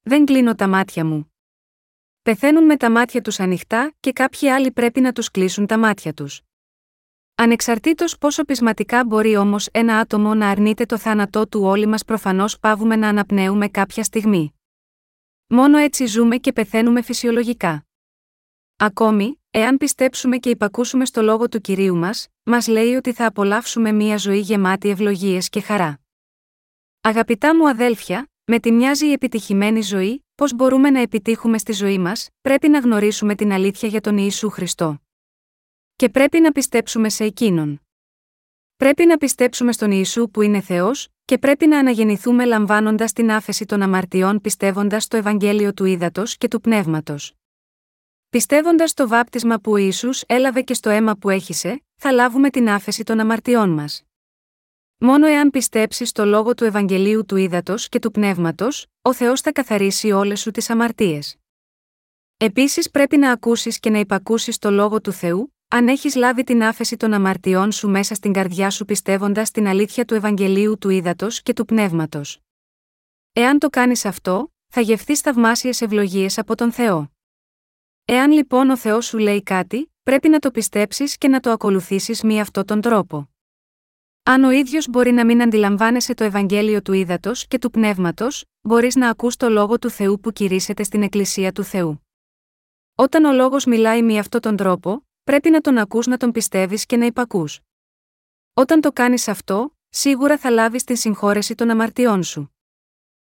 Δεν 0.01 0.25
κλείνω 0.25 0.55
τα 0.55 0.67
μάτια 0.67 1.05
μου. 1.05 1.33
Πεθαίνουν 2.21 2.65
με 2.65 2.77
τα 2.77 2.91
μάτια 2.91 3.21
τους 3.21 3.39
ανοιχτά 3.39 3.93
και 3.99 4.11
κάποιοι 4.11 4.49
άλλοι 4.49 4.71
πρέπει 4.71 5.01
να 5.01 5.11
τους 5.11 5.31
κλείσουν 5.31 5.65
τα 5.65 5.77
μάτια 5.77 6.13
τους. 6.13 6.41
Ανεξαρτήτως 7.35 8.17
πόσο 8.17 8.43
πεισματικά 8.43 9.05
μπορεί 9.05 9.35
όμως 9.35 9.67
ένα 9.71 9.97
άτομο 9.99 10.33
να 10.33 10.49
αρνείται 10.49 10.85
το 10.85 10.97
θάνατό 10.97 11.47
του, 11.47 11.61
όλοι 11.63 11.85
μας 11.85 12.05
προφανώς 12.05 12.59
πάβουμε 12.59 12.95
να 12.95 13.07
αναπνέουμε 13.07 13.67
κάποια 13.67 14.03
στιγμή. 14.03 14.53
Μόνο 15.47 15.77
έτσι 15.77 16.05
ζούμε 16.05 16.37
και 16.37 16.53
πεθαίνουμε 16.53 17.01
φυσιολογικά. 17.01 17.85
Ακόμη, 18.77 19.41
εάν 19.49 19.77
πιστέψουμε 19.77 20.37
και 20.37 20.49
υπακούσουμε 20.49 21.05
στο 21.05 21.21
λόγο 21.21 21.49
του 21.49 21.61
κυρίου 21.61 21.95
μας, 21.95 22.27
μας 22.49 22.67
λέει 22.67 22.95
ότι 22.95 23.13
θα 23.13 23.25
απολαύσουμε 23.25 23.91
μία 23.91 24.17
ζωή 24.17 24.39
γεμάτη 24.39 24.89
ευλογίες 24.89 25.49
και 25.49 25.61
χαρά. 25.61 25.99
Αγαπητά 27.01 27.55
μου 27.55 27.69
αδέλφια, 27.69 28.29
με 28.45 28.59
τη 28.59 28.71
μοιάζει 28.71 29.05
η 29.05 29.11
επιτυχημένη 29.11 29.81
ζωή, 29.81 30.25
πώς 30.35 30.53
μπορούμε 30.53 30.89
να 30.89 30.99
επιτύχουμε 30.99 31.57
στη 31.57 31.71
ζωή 31.73 31.97
μας, 31.97 32.29
πρέπει 32.41 32.69
να 32.69 32.79
γνωρίσουμε 32.79 33.35
την 33.35 33.51
αλήθεια 33.51 33.89
για 33.89 34.01
τον 34.01 34.17
Ιησού 34.17 34.49
Χριστό. 34.49 35.01
Και 35.95 36.09
πρέπει 36.09 36.39
να 36.39 36.51
πιστέψουμε 36.51 37.09
σε 37.09 37.23
εκείνον. 37.23 37.81
Πρέπει 38.75 39.05
να 39.05 39.17
πιστέψουμε 39.17 39.71
στον 39.71 39.91
Ιησού 39.91 40.29
που 40.29 40.41
είναι 40.41 40.61
Θεός, 40.61 41.07
και 41.25 41.37
πρέπει 41.37 41.67
να 41.67 41.79
αναγεννηθούμε 41.79 42.45
λαμβάνοντας 42.45 43.13
την 43.13 43.31
άφεση 43.31 43.65
των 43.65 43.81
αμαρτιών 43.81 44.41
πιστεύοντας 44.41 45.03
στο 45.03 45.17
Ευαγγέλιο 45.17 45.73
του 45.73 45.85
Ήδατος 45.85 46.37
και 46.37 46.47
του 46.47 46.61
Πνεύματος. 46.61 47.33
Πιστεύοντας 48.29 48.93
το 48.93 49.07
βάπτισμα 49.07 49.59
που 49.59 49.71
ο 49.71 49.77
Ιησούς 49.77 50.23
έλαβε 50.27 50.61
και 50.61 50.73
στο 50.73 50.89
αίμα 50.89 51.15
που 51.15 51.29
έχησε, 51.29 51.83
θα 52.01 52.11
λάβουμε 52.11 52.49
την 52.49 52.69
άφεση 52.69 53.03
των 53.03 53.19
αμαρτιών 53.19 53.69
μας. 53.69 54.03
Μόνο 54.97 55.27
εάν 55.27 55.49
πιστέψεις 55.49 56.09
στο 56.09 56.25
λόγο 56.25 56.53
του 56.53 56.63
Ευαγγελίου 56.63 57.25
του 57.25 57.35
Ήδατος 57.35 57.89
και 57.89 57.99
του 57.99 58.11
Πνεύματος, 58.11 58.87
ο 59.01 59.13
Θεός 59.13 59.41
θα 59.41 59.51
καθαρίσει 59.51 60.11
όλες 60.11 60.39
σου 60.39 60.51
τις 60.51 60.69
αμαρτίες. 60.69 61.35
Επίσης 62.37 62.89
πρέπει 62.89 63.17
να 63.17 63.31
ακούσεις 63.31 63.79
και 63.79 63.89
να 63.89 63.99
υπακούσεις 63.99 64.57
το 64.57 64.71
λόγο 64.71 65.01
του 65.01 65.11
Θεού, 65.11 65.55
αν 65.67 65.87
έχεις 65.87 66.15
λάβει 66.15 66.43
την 66.43 66.63
άφεση 66.63 66.97
των 66.97 67.13
αμαρτιών 67.13 67.71
σου 67.71 67.89
μέσα 67.89 68.15
στην 68.15 68.33
καρδιά 68.33 68.69
σου 68.69 68.85
πιστεύοντας 68.85 69.51
την 69.51 69.67
αλήθεια 69.67 70.05
του 70.05 70.13
Ευαγγελίου 70.13 70.77
του 70.77 70.89
Ήδατος 70.89 71.41
και 71.41 71.53
του 71.53 71.65
Πνεύματος. 71.65 72.39
Εάν 73.33 73.59
το 73.59 73.69
κάνεις 73.69 74.05
αυτό, 74.05 74.53
θα 74.67 74.81
γευθείς 74.81 75.19
θαυμάσιες 75.19 75.81
ευλογίες 75.81 76.37
από 76.37 76.55
τον 76.55 76.71
Θεό. 76.71 77.11
Εάν 78.05 78.31
λοιπόν 78.31 78.69
ο 78.69 78.77
Θεός 78.77 79.05
σου 79.05 79.17
λέει 79.17 79.43
κάτι, 79.43 79.93
πρέπει 80.09 80.29
να 80.29 80.39
το 80.39 80.51
πιστέψεις 80.51 81.17
και 81.17 81.27
να 81.27 81.39
το 81.39 81.51
ακολουθήσεις 81.51 82.23
με 82.23 82.39
αυτόν 82.39 82.65
τον 82.65 82.81
τρόπο. 82.81 83.29
Αν 84.23 84.43
ο 84.43 84.51
ίδιος 84.51 84.87
μπορεί 84.87 85.11
να 85.11 85.25
μην 85.25 85.41
αντιλαμβάνεσαι 85.41 86.13
το 86.13 86.23
Ευαγγέλιο 86.23 86.81
του 86.81 86.93
Ήδατος 86.93 87.47
και 87.47 87.59
του 87.59 87.69
Πνεύματος, 87.71 88.45
μπορείς 88.61 88.95
να 88.95 89.09
ακούς 89.09 89.35
το 89.35 89.49
λόγο 89.49 89.79
του 89.79 89.89
Θεού 89.89 90.19
που 90.19 90.31
κηρύσσεται 90.31 90.83
στην 90.83 91.03
Εκκλησία 91.03 91.51
του 91.51 91.63
Θεού. 91.63 92.07
Όταν 92.95 93.23
ο 93.23 93.33
λόγος 93.33 93.65
μιλάει 93.65 94.03
με 94.03 94.17
αυτόν 94.17 94.41
τον 94.41 94.55
τρόπο, 94.55 95.07
πρέπει 95.23 95.49
να 95.49 95.61
τον 95.61 95.77
ακούς 95.77 96.07
να 96.07 96.17
τον 96.17 96.31
πιστεύεις 96.31 96.85
και 96.85 96.97
να 96.97 97.05
υπακούς. 97.05 97.59
Όταν 98.53 98.81
το 98.81 98.91
κάνεις 98.91 99.27
αυτό, 99.27 99.77
σίγουρα 99.89 100.37
θα 100.37 100.49
λάβεις 100.49 100.83
την 100.83 100.95
συγχώρεση 100.95 101.55
των 101.55 101.69
αμαρτιών 101.69 102.23
σου. 102.23 102.55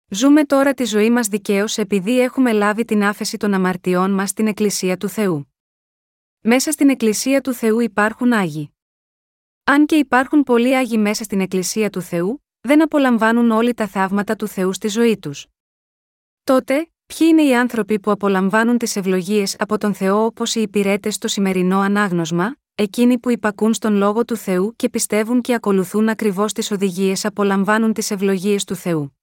Ζούμε 0.10 0.44
τώρα 0.44 0.74
τη 0.74 0.84
ζωή 0.84 1.10
μας 1.10 1.28
δικαίως 1.28 1.78
επειδή 1.78 2.20
έχουμε 2.20 2.52
λάβει 2.52 2.86
την 2.86 3.04
άφεση 3.04 3.38
των 3.38 3.54
αμαρτιών 3.54 4.12
μας 4.12 4.30
στην 4.30 4.48
Εκκλησία 4.48 4.98
του 4.98 5.10
Θεού. 5.10 5.54
Μέσα 6.42 6.72
στην 6.72 6.90
Εκκλησία 6.90 7.42
του 7.42 7.54
Θεού 7.54 7.80
υπάρχουν 7.80 8.34
Άγιοι. 8.34 8.74
Αν 9.64 9.86
και 9.86 9.96
υπάρχουν 9.96 10.44
πολλοί 10.44 10.76
Άγιοι 10.78 10.98
μέσα 11.00 11.24
στην 11.24 11.42
Εκκλησία 11.42 11.90
του 11.90 12.02
Θεού, 12.02 12.46
δεν 12.62 12.82
απολαμβάνουν 12.82 13.52
όλοι 13.52 13.74
τα 13.74 13.88
θαύματα 13.88 14.36
του 14.36 14.48
Θεού 14.48 14.74
στη 14.74 14.88
ζωή 14.88 15.18
τους. 15.18 15.48
Τότε, 16.44 16.92
ποιοι 17.06 17.28
είναι 17.32 17.44
οι 17.44 17.56
άνθρωποι 17.56 18.00
που 18.00 18.12
απολαμβάνουν 18.12 18.78
τις 18.78 18.96
ευλογίες 18.96 19.56
από 19.60 19.78
τον 19.78 19.94
Θεό 19.94 20.26
όπως 20.26 20.56
οι 20.56 20.62
υπηρέτες 20.62 21.14
στο 21.14 21.28
σημερινό 21.28 21.80
ανάγνωσμα, 21.80 22.56
εκείνοι 22.76 23.20
που 23.20 23.30
υπακούν 23.30 23.74
στον 23.74 23.94
λόγο 23.94 24.26
του 24.26 24.36
Θεού 24.36 24.76
και 24.76 24.90
πιστεύουν 24.90 25.42
και 25.42 25.54
ακολουθούν 25.54 26.10
ακριβώς 26.10 26.54
τις 26.54 26.72
οδηγίες 26.72 27.26
απολαμβάνουν 27.26 27.94
τις 27.94 28.12
ευλογίες 28.12 28.64
του 28.64 28.76
Θεού. 28.76 29.18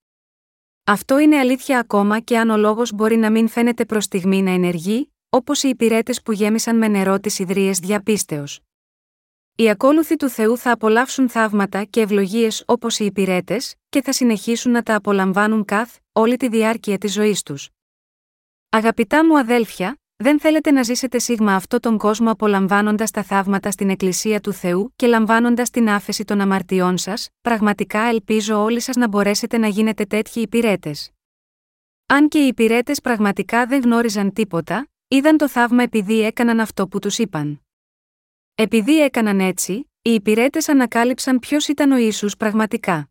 Αυτό 0.84 1.18
είναι 1.18 1.38
αλήθεια 1.38 1.78
ακόμα 1.78 2.20
και 2.20 2.38
αν 2.38 2.50
ο 2.50 2.56
λόγος 2.56 2.92
μπορεί 2.92 3.16
να 3.16 3.30
μην 3.30 3.48
φαίνεται 3.48 3.84
προς 3.84 4.04
στιγμή 4.04 4.42
να 4.42 4.50
ενεργεί, 4.50 5.10
όπως 5.36 5.62
οι 5.62 5.68
υπηρέτες 5.68 6.22
που 6.22 6.32
γέμισαν 6.32 6.76
με 6.76 6.88
νερό 6.88 7.20
τις 7.20 7.38
ιδρύες 7.38 7.78
διαπίστεως. 7.78 8.60
Οι 9.56 9.70
ακόλουθοι 9.70 10.16
του 10.16 10.28
Θεού 10.28 10.58
θα 10.58 10.72
απολαύσουν 10.72 11.28
θαύματα 11.28 11.84
και 11.84 12.00
ευλογίες 12.00 12.62
όπως 12.66 12.98
οι 12.98 13.04
υπηρέτες, 13.04 13.74
και 13.88 14.02
θα 14.02 14.12
συνεχίσουν 14.12 14.72
να 14.72 14.82
τα 14.82 14.94
απολαμβάνουν 14.94 15.64
καθ' 15.64 15.96
όλη 16.12 16.36
τη 16.36 16.48
διάρκεια 16.48 16.98
της 16.98 17.12
ζωής 17.12 17.42
τους. 17.42 17.68
Αγαπητά 18.68 19.26
μου 19.26 19.38
αδέλφια, 19.38 19.98
δεν 20.16 20.40
θέλετε 20.40 20.70
να 20.70 20.82
ζήσετε 20.82 21.18
σίγμα 21.18 21.54
αυτό 21.54 21.80
τον 21.80 21.98
κόσμο 21.98 22.30
απολαμβάνοντας 22.30 23.10
τα 23.10 23.22
θαύματα 23.22 23.70
στην 23.70 23.90
Εκκλησία 23.90 24.40
του 24.40 24.52
Θεού 24.52 24.92
και 24.96 25.06
λαμβάνοντας 25.06 25.70
την 25.70 25.88
άφεση 25.88 26.24
των 26.24 26.40
αμαρτιών 26.40 26.98
σας, 26.98 27.28
πραγματικά 27.40 28.00
ελπίζω 28.00 28.62
όλοι 28.62 28.80
σας 28.80 28.96
να 28.96 29.08
μπορέσετε 29.08 29.58
να 29.58 29.68
γίνετε 29.68 30.04
τέτοιοι 30.04 30.40
υπηρέτες. 30.40 31.10
Αν 32.06 32.28
και 32.28 32.44
οι 32.44 32.46
υπηρέτες 32.46 33.00
πραγματικά 33.00 33.66
δεν 33.66 33.80
γνώριζαν 33.80 34.32
τίποτα, 34.32 34.88
είδαν 35.08 35.36
το 35.36 35.48
θαύμα 35.48 35.82
επειδή 35.82 36.20
έκαναν 36.20 36.60
αυτό 36.60 36.88
που 36.88 36.98
τους 36.98 37.18
είπαν. 37.18 37.62
Επειδή 38.54 39.00
έκαναν 39.00 39.40
έτσι, 39.40 39.72
οι 40.02 40.10
υπηρέτες 40.10 40.68
ανακάλυψαν 40.68 41.38
ποιος 41.38 41.68
ήταν 41.68 41.92
ο 41.92 41.96
Ιησούς 41.96 42.36
πραγματικά. 42.36 43.10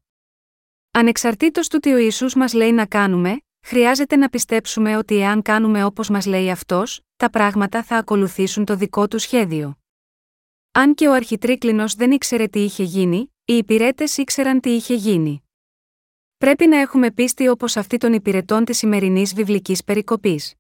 Ανεξαρτήτως 0.92 1.68
του 1.68 1.80
τι 1.80 1.94
ο 1.94 1.98
Ιησούς 1.98 2.36
μας 2.36 2.54
λέει 2.54 2.72
να 2.72 2.86
κάνουμε, 2.86 3.38
χρειάζεται 3.66 4.16
να 4.16 4.30
πιστέψουμε 4.30 4.98
ότι 4.98 5.16
εάν 5.20 5.42
κάνουμε 5.42 5.84
όπως 5.84 6.10
μας 6.10 6.26
λέει 6.26 6.52
αυτός, 6.52 7.02
τα 7.16 7.30
πράγματα 7.30 7.84
θα 7.84 7.98
ακολουθήσουν 7.98 8.66
το 8.66 8.76
δικό 8.76 9.08
του 9.08 9.20
σχέδιο. 9.20 9.78
Αν 10.72 10.94
και 10.94 11.08
ο 11.08 11.14
αρχιτρίκλινος 11.14 11.94
δεν 11.94 12.12
ήξερε 12.12 12.48
τι 12.48 12.60
είχε 12.60 12.84
γίνει, 12.84 13.34
οι 13.46 13.54
υπηρέτες 13.58 14.18
ήξεραν 14.18 14.60
τι 14.60 14.70
είχε 14.70 14.94
γίνει. 14.94 15.44
Πρέπει 16.38 16.68
να 16.68 16.78
έχουμε 16.78 17.12
πίστη 17.12 17.48
όπως 17.48 17.78
αυτή 17.78 17.98
των 17.98 18.14
υπηρετών 18.14 18.66
της 18.66 18.78
σημερινής 18.78 19.34
βιβλικής 19.34 19.84
περικοπής. 19.84 20.54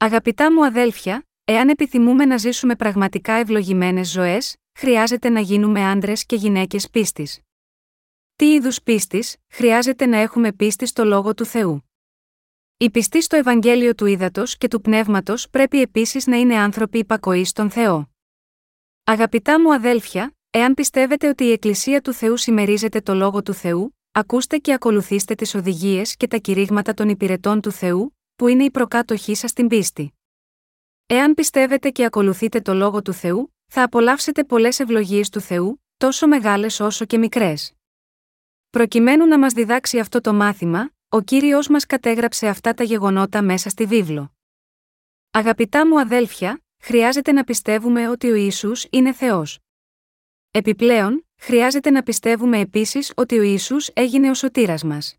Αγαπητά 0.00 0.52
μου 0.52 0.64
αδέλφια, 0.64 1.26
εάν 1.44 1.68
επιθυμούμε 1.68 2.24
να 2.24 2.36
ζήσουμε 2.36 2.76
πραγματικά 2.76 3.32
ευλογημένες 3.32 4.10
ζωές, 4.10 4.56
χρειάζεται 4.78 5.28
να 5.28 5.40
γίνουμε 5.40 5.90
άντρες 5.90 6.26
και 6.26 6.36
γυναίκες 6.36 6.90
πίστης. 6.90 7.40
Τι 8.36 8.52
είδους 8.52 8.82
πίστης, 8.82 9.36
χρειάζεται 9.48 10.06
να 10.06 10.16
έχουμε 10.16 10.52
πίστη 10.52 10.86
στο 10.86 11.04
λόγο 11.04 11.34
του 11.34 11.44
Θεού. 11.44 11.90
Οι 12.76 12.90
πιστοί 12.90 13.22
στο 13.22 13.36
Ευαγγέλιο 13.36 13.94
του 13.94 14.06
Ήδατος 14.06 14.56
και 14.56 14.68
του 14.68 14.80
Πνεύματος 14.80 15.50
πρέπει 15.50 15.80
επίσης 15.80 16.26
να 16.26 16.36
είναι 16.36 16.56
άνθρωποι 16.56 16.98
υπακοή 16.98 17.44
στον 17.44 17.70
Θεό. 17.70 18.10
Αγαπητά 19.04 19.60
μου 19.60 19.74
αδέλφια, 19.74 20.36
εάν 20.50 20.74
πιστεύετε 20.74 21.28
ότι 21.28 21.44
η 21.44 21.52
Εκκλησία 21.52 22.00
του 22.00 22.12
Θεού 22.12 22.36
συμμερίζεται 22.36 23.00
το 23.00 23.14
λόγο 23.14 23.42
του 23.42 23.54
Θεού, 23.54 23.96
ακούστε 24.12 24.58
και 24.58 24.72
ακολουθήστε 24.72 25.34
τις 25.34 25.54
οδηγίες 25.54 26.16
και 26.16 26.26
τα 26.26 26.36
κηρύγματα 26.36 26.94
των 26.94 27.08
υπηρετών 27.08 27.60
του 27.60 27.70
Θεού, 27.72 28.17
που 28.38 28.48
είναι 28.48 28.64
η 28.64 28.70
προκάτοχή 28.70 29.34
σας 29.34 29.50
στην 29.50 29.68
πίστη. 29.68 30.12
Εάν 31.06 31.34
πιστεύετε 31.34 31.90
και 31.90 32.04
ακολουθείτε 32.04 32.60
το 32.60 32.74
λόγο 32.74 33.02
του 33.02 33.12
Θεού, 33.12 33.54
θα 33.66 33.82
απολαύσετε 33.82 34.44
πολλές 34.44 34.80
ευλογίες 34.80 35.28
του 35.28 35.40
Θεού, 35.40 35.82
τόσο 35.96 36.28
μεγάλες 36.28 36.80
όσο 36.80 37.04
και 37.04 37.18
μικρές. 37.18 37.72
Προκειμένου 38.70 39.26
να 39.26 39.38
μας 39.38 39.52
διδάξει 39.52 39.98
αυτό 39.98 40.20
το 40.20 40.32
μάθημα, 40.32 40.90
ο 41.08 41.20
Κύριος 41.20 41.68
μας 41.68 41.86
κατέγραψε 41.86 42.48
αυτά 42.48 42.74
τα 42.74 42.84
γεγονότα 42.84 43.42
μέσα 43.42 43.68
στη 43.68 43.86
βίβλο. 43.86 44.32
Αγαπητά 45.30 45.86
μου 45.86 46.00
αδέλφια, 46.00 46.62
χρειάζεται 46.82 47.32
να 47.32 47.44
πιστεύουμε 47.44 48.08
ότι 48.08 48.30
ο 48.30 48.34
Ιησούς 48.34 48.86
είναι 48.90 49.12
Θεός. 49.12 49.58
Επιπλέον, 50.50 51.26
χρειάζεται 51.40 51.90
να 51.90 52.02
πιστεύουμε 52.02 52.58
επίσης 52.58 53.12
ότι 53.16 53.38
ο 53.38 53.42
Ιησούς 53.42 53.88
έγινε 53.92 54.30
ο 54.30 54.34
σωτήρας 54.34 54.82
μας. 54.82 55.16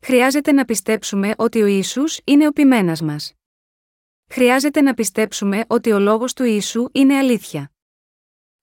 Χρειάζεται 0.00 0.52
να 0.52 0.64
πιστέψουμε 0.64 1.34
ότι 1.36 1.62
ο 1.62 1.66
Ιησούς 1.66 2.20
είναι 2.24 2.46
ο 2.46 2.50
ποιμένας 2.50 3.02
μας. 3.02 3.32
Χρειάζεται 4.30 4.80
να 4.80 4.94
πιστέψουμε 4.94 5.64
ότι 5.66 5.92
ο 5.92 5.98
λόγος 5.98 6.32
του 6.32 6.44
Ιησού 6.44 6.88
είναι 6.92 7.16
αλήθεια. 7.16 7.72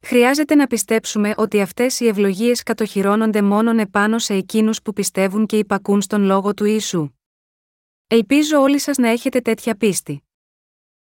Χρειάζεται 0.01 0.55
να 0.55 0.67
πιστέψουμε 0.67 1.33
ότι 1.37 1.61
αυτές 1.61 1.99
οι 1.99 2.07
ευλογίες 2.07 2.63
κατοχυρώνονται 2.63 3.41
μόνον 3.41 3.79
επάνω 3.79 4.19
σε 4.19 4.33
εκείνους 4.33 4.81
που 4.81 4.93
πιστεύουν 4.93 5.45
και 5.45 5.57
υπακούν 5.57 6.01
στον 6.01 6.23
λόγο 6.23 6.53
του 6.53 6.65
Ιησού. 6.65 7.09
Ελπίζω 8.07 8.61
όλοι 8.61 8.79
σας 8.79 8.97
να 8.97 9.07
έχετε 9.07 9.41
τέτοια 9.41 9.75
πίστη. 9.75 10.23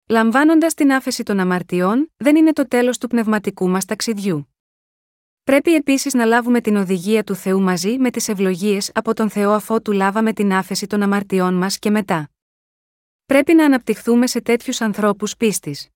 Λαμβάνοντας 0.09 0.75
την 0.75 0.93
άφεση 0.93 1.23
των 1.23 1.41
αμαρτιών, 1.41 2.13
δεν 2.17 2.37
είναι 2.37 2.53
το 2.53 2.69
τέλος 2.69 2.99
του 2.99 3.09
πνευματικού 3.09 3.69
μας 3.69 3.85
ταξιδιού. 3.85 4.56
Πρέπει 5.47 5.75
επίσης 5.75 6.15
να 6.15 6.25
λάβουμε 6.25 6.61
την 6.61 6.77
οδηγία 6.77 7.25
του 7.25 7.35
Θεού 7.35 7.61
μαζί 7.61 7.99
με 7.99 8.11
τις 8.11 8.29
ευλογίες 8.29 8.91
από 8.95 9.15
τον 9.15 9.31
Θεό 9.31 9.53
αφότου 9.53 9.93
λάβαμε 9.93 10.33
την 10.33 10.53
άφεση 10.53 10.87
των 10.87 11.03
αμαρτιών 11.03 11.55
μας 11.55 11.79
και 11.79 11.91
μετά. 11.91 12.31
Πρέπει 13.27 13.55
να 13.55 13.65
αναπτυχθούμε 13.65 14.27
σε 14.27 14.41
τέτοιους 14.41 14.81
ανθρώπους 14.81 15.37
πίστης. 15.37 15.89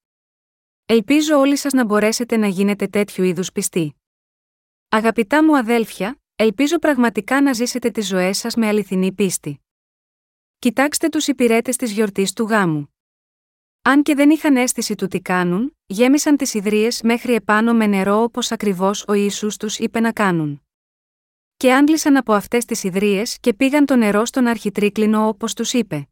Ελπίζω 0.86 1.38
όλοι 1.38 1.56
σας 1.56 1.72
να 1.72 1.84
μπορέσετε 1.84 2.36
να 2.36 2.46
γίνετε 2.46 2.86
τέτοιου 2.86 3.24
είδους 3.24 3.52
πιστοί. 3.52 3.94
Αγαπητά 4.88 5.44
μου 5.44 5.56
αδέλφια, 5.56 6.20
ελπίζω 6.36 6.78
πραγματικά 6.78 7.42
να 7.42 7.52
ζήσετε 7.52 7.90
τις 7.90 8.06
ζωές 8.06 8.38
σας 8.38 8.54
με 8.54 8.66
αληθινή 8.66 9.12
πίστη. 9.12 9.60
Κοιτάξτε 10.58 11.08
τους 11.08 11.26
υπηρέτες 11.26 11.76
της 11.76 11.92
γιορτής 11.92 12.32
του 12.32 12.44
γάμου. 12.44 12.89
Αν 13.82 14.02
και 14.02 14.14
δεν 14.14 14.30
είχαν 14.30 14.56
αίσθηση 14.56 14.94
του 14.94 15.06
τι 15.06 15.20
κάνουν, 15.20 15.76
γέμισαν 15.86 16.36
τις 16.36 16.54
ιδρύες 16.54 17.02
μέχρι 17.02 17.34
επάνω 17.34 17.74
με 17.74 17.86
νερό 17.86 18.22
όπως 18.22 18.52
ακριβώς 18.52 19.04
ο 19.08 19.12
Ιησούς 19.12 19.56
τους 19.56 19.78
είπε 19.78 20.00
να 20.00 20.12
κάνουν. 20.12 20.62
Και 21.56 21.74
άντλησαν 21.74 22.16
από 22.16 22.32
αυτές 22.32 22.64
τις 22.64 22.84
ιδρύες 22.84 23.38
και 23.40 23.54
πήγαν 23.54 23.86
το 23.86 23.96
νερό 23.96 24.24
στον 24.24 24.46
αρχιτρίκλινο 24.46 25.28
όπως 25.28 25.54
τους 25.54 25.72
είπε. 25.72 26.08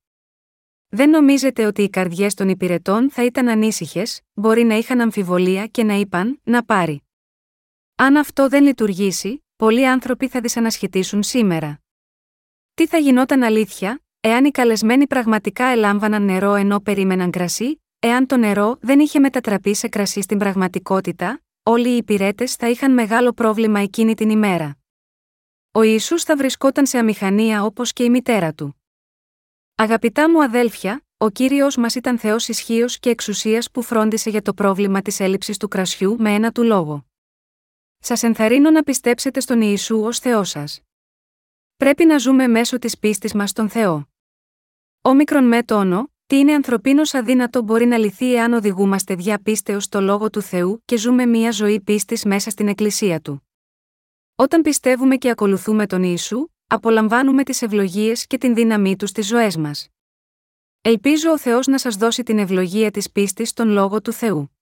Δεν 0.89 1.11
νομίζετε 1.11 1.67
ότι 1.67 1.83
οι 1.83 1.91
καρδιές 1.91 2.35
των 2.35 2.49
υπηρετών 2.49 3.11
θα 3.11 3.25
ήταν 3.25 3.49
ανήσυχες, 3.49 4.21
μπορεί 4.35 4.65
να 4.65 4.75
είχαν 4.75 5.01
αμφιβολία 5.01 5.67
και 5.67 5.85
να 5.85 5.95
είπαν, 5.95 6.41
να 6.43 6.65
πάρει. 6.65 7.03
Αν 7.95 8.17
αυτό 8.17 8.49
δεν 8.49 8.63
λειτουργήσει, 8.63 9.45
πολλοί 9.57 9.89
άνθρωποι 9.89 10.29
θα 10.29 10.41
δυσανασχετήσουν 10.41 11.23
σήμερα. 11.23 11.81
Τι 12.75 12.87
θα 12.87 12.99
γινόταν 12.99 13.43
αλήθεια, 13.43 14.03
εάν 14.21 14.45
οι 14.45 14.51
καλεσμένοι 14.51 15.07
πραγματικά 15.07 15.65
ελάμβαναν 15.65 16.23
νερό 16.25 16.55
ενώ 16.55 16.81
περίμεναν 16.81 17.31
κρασί, 17.31 17.83
εάν 17.99 18.27
το 18.27 18.37
νερό 18.37 18.77
δεν 18.81 19.01
είχε 19.01 19.19
μετατραπεί 19.19 19.75
σε 19.75 19.89
κρασί 19.89 20.23
στην 20.23 20.39
πραγματικότητα, 20.39 21.43
όλοι 21.63 21.89
οι 21.89 21.97
υπηρέτες 21.97 22.55
θα 22.55 22.69
είχαν 22.69 22.93
μεγάλο 22.93 23.33
πρόβλημα 23.33 23.81
εκείνη 23.81 24.15
την 24.15 24.31
ημέρα. 24.31 24.77
Ο 25.73 25.83
Ιησούς 25.83 26.23
θα 26.23 26.37
βρισκόταν 26.37 26.87
σε 26.87 26.99
αμηχανία 26.99 27.65
όπως 27.65 27.93
και 27.93 28.03
η 28.03 28.11
μητέρα 28.11 28.55
του. 28.55 28.83
Αγαπητά 29.75 30.31
μου 30.31 30.43
αδέλφια, 30.43 31.03
ο 31.17 31.31
κύριος 31.31 31.77
μας 31.77 31.95
ήταν 31.95 32.19
Θεός 32.19 32.49
ισχύως 32.49 32.99
και 32.99 33.11
εξουσίας 33.11 33.71
που 33.71 33.83
φρόντισε 33.83 34.31
για 34.31 34.43
το 34.43 34.55
πρόβλημα 34.55 35.03
της 35.03 35.21
έλλειψης 35.21 35.57
του 35.57 35.69
κρασιού 35.69 36.17
με 36.19 36.35
ένα 36.35 36.53
του 36.53 36.63
λόγο. 36.63 37.07
Σας 37.99 38.23
ενθαρρύνω 38.23 38.71
να 38.71 38.83
πιστέψετε 38.83 39.41
στον 39.41 39.61
Ιησού 39.61 40.01
ως 40.01 40.19
Θεός 40.19 40.49
σας. 40.49 40.88
Πρέπει 41.79 42.05
να 42.05 42.19
ζούμε 42.19 42.47
μέσω 42.47 42.79
της 42.79 42.99
πίστης 42.99 43.35
μας 43.35 43.51
στον 43.51 43.69
Θεό. 43.69 44.09
Όμικρον 45.01 45.45
με 45.45 45.63
τόνο, 45.63 46.13
τι 46.27 46.39
είναι 46.39 46.53
ανθρωπίνω 46.55 47.03
αδύνατο 47.13 47.63
μπορεί 47.63 47.87
να 47.87 47.97
λυθεί 47.99 48.35
εάν 48.35 48.53
οδηγούμαστε 48.53 49.15
δια 49.15 49.43
πίστεως 49.43 49.85
στο 49.85 50.01
λόγο 50.01 50.31
του 50.31 50.41
Θεού 50.41 50.83
και 50.85 50.97
ζούμε 50.97 51.27
μία 51.27 51.51
ζωή 51.51 51.81
πίστης 51.81 52.25
μέσα 52.25 52.51
στην 52.51 52.69
Εκκλησία 52.69 53.21
του. 53.21 53.49
Όταν 54.35 54.63
πιστεύουμε 54.63 55.17
και 55.17 55.31
ακολουθούμε 55.31 55.87
τον 55.87 56.03
Ιησού, 56.03 56.49
απολαμβάνουμε 56.67 57.43
τις 57.45 57.63
ευλογίες 57.63 58.27
και 58.27 58.39
την 58.39 58.55
δύναμή 58.55 58.97
του 58.97 59.07
στις 59.07 59.27
ζωές 59.27 59.57
μας. 59.57 59.89
Ελπίζω 60.81 61.31
ο 61.31 61.39
Θεός 61.39 61.67
να 61.67 61.79
σας 61.79 61.97
δώσει 61.97 62.23
την 62.23 62.39
ευλογία 62.39 62.91
της 62.91 63.11
πίστης 63.11 63.49
στον 63.49 63.69
λόγο 63.69 64.01
του 64.01 64.13
Θεού. 64.13 64.58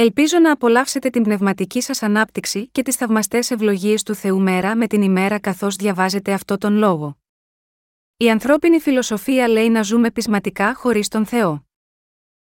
Ελπίζω 0.00 0.38
να 0.38 0.52
απολαύσετε 0.52 1.10
την 1.10 1.22
πνευματική 1.22 1.80
σας 1.80 2.02
ανάπτυξη 2.02 2.68
και 2.68 2.82
τις 2.82 2.96
θαυμαστές 2.96 3.50
ευλογίες 3.50 4.02
του 4.02 4.14
Θεού 4.14 4.40
μέρα 4.40 4.76
με 4.76 4.86
την 4.86 5.02
ημέρα 5.02 5.40
καθώς 5.40 5.76
διαβάζετε 5.76 6.32
αυτό 6.32 6.58
τον 6.58 6.76
λόγο. 6.76 7.18
Η 8.16 8.30
ανθρώπινη 8.30 8.80
φιλοσοφία 8.80 9.48
λέει 9.48 9.68
να 9.68 9.82
ζούμε 9.82 10.10
πεισματικά 10.10 10.74
χωρίς 10.74 11.08
τον 11.08 11.26
Θεό. 11.26 11.66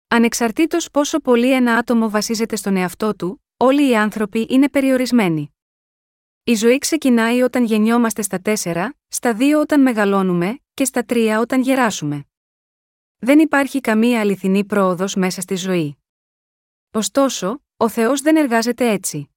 Ανεξαρτήτως 0.07 0.91
πόσο 0.91 1.19
πολύ 1.19 1.53
ένα 1.53 1.75
άτομο 1.75 2.09
βασίζεται 2.09 2.55
στον 2.55 2.75
εαυτό 2.75 3.15
του, 3.15 3.43
όλοι 3.57 3.89
οι 3.89 3.95
άνθρωποι 3.95 4.47
είναι 4.49 4.69
περιορισμένοι. 4.69 5.55
Η 6.43 6.53
ζωή 6.55 6.77
ξεκινάει 6.77 7.41
όταν 7.41 7.63
γεννιόμαστε 7.63 8.21
στα 8.21 8.41
4, 8.43 8.89
στα 9.07 9.37
2 9.39 9.59
όταν 9.59 9.81
μεγαλώνουμε 9.81 10.59
και 10.73 10.85
στα 10.85 11.05
3 11.09 11.37
όταν 11.39 11.61
γεράσουμε. 11.61 12.25
Δεν 13.17 13.39
υπάρχει 13.39 13.81
καμία 13.81 14.19
αληθινή 14.19 14.65
πρόοδος 14.65 15.15
μέσα 15.15 15.41
στη 15.41 15.55
ζωή. 15.55 15.98
Ωστόσο, 16.91 17.63
ο 17.77 17.89
Θεός 17.89 18.21
δεν 18.21 18.35
εργάζεται 18.35 18.89
έτσι. 18.89 19.29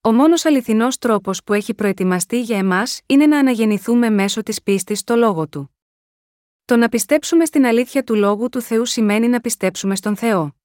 Ο 0.00 0.12
μόνος 0.12 0.44
αληθινός 0.44 0.98
τρόπος 0.98 1.44
που 1.44 1.52
έχει 1.52 1.74
προετοιμαστεί 1.74 2.40
για 2.40 2.58
εμάς 2.58 3.00
είναι 3.06 3.26
να 3.26 3.38
αναγεννηθούμε 3.38 4.10
μέσω 4.10 4.42
της 4.42 4.62
πίστης 4.62 4.98
στο 4.98 5.16
λόγο 5.16 5.48
του. 5.48 5.76
Το 6.64 6.76
να 6.76 6.88
πιστέψουμε 6.88 7.44
στην 7.44 7.66
αλήθεια 7.66 8.04
του 8.04 8.14
λόγου 8.14 8.48
του 8.48 8.60
Θεού 8.60 8.84
σημαίνει 8.84 9.28
να 9.28 9.40
πιστέψουμε 9.40 9.96
στον 9.96 10.16
Θεό. 10.16 10.56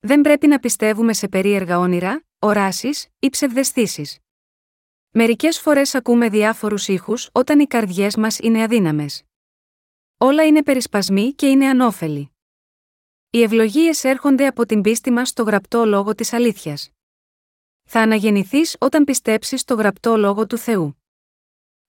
Δεν 0.00 0.20
πρέπει 0.20 0.46
να 0.46 0.58
πιστεύουμε 0.58 1.12
σε 1.12 1.28
περίεργα 1.28 1.78
όνειρα, 1.78 2.24
οράσεις 2.38 3.08
ή 3.18 3.30
ψευδεστήσεις. 3.30 4.18
Μερικές 5.10 5.58
φορές 5.58 5.94
ακούμε 5.94 6.28
διάφορους 6.28 6.88
ήχους 6.88 7.28
όταν 7.32 7.60
οι 7.60 7.66
καρδιές 7.66 8.16
μας 8.16 8.38
είναι 8.38 8.62
αδύναμες. 8.62 9.22
Όλα 10.16 10.46
είναι 10.46 10.62
περισπασμοί 10.62 11.32
και 11.32 11.46
είναι 11.46 11.66
ανώφελοι. 11.66 12.29
Οι 13.32 13.42
ευλογίες 13.42 14.04
έρχονται 14.04 14.46
από 14.46 14.66
την 14.66 14.80
πίστη 14.80 15.10
μας 15.10 15.28
στο 15.28 15.42
γραπτό 15.42 15.84
λόγο 15.84 16.14
της 16.14 16.32
αλήθειας. 16.32 16.90
Θα 17.84 18.00
αναγεννηθείς 18.00 18.76
όταν 18.78 19.04
πιστέψεις 19.04 19.60
στο 19.60 19.74
γραπτό 19.74 20.16
λόγο 20.16 20.46
του 20.46 20.58
Θεού. 20.58 21.02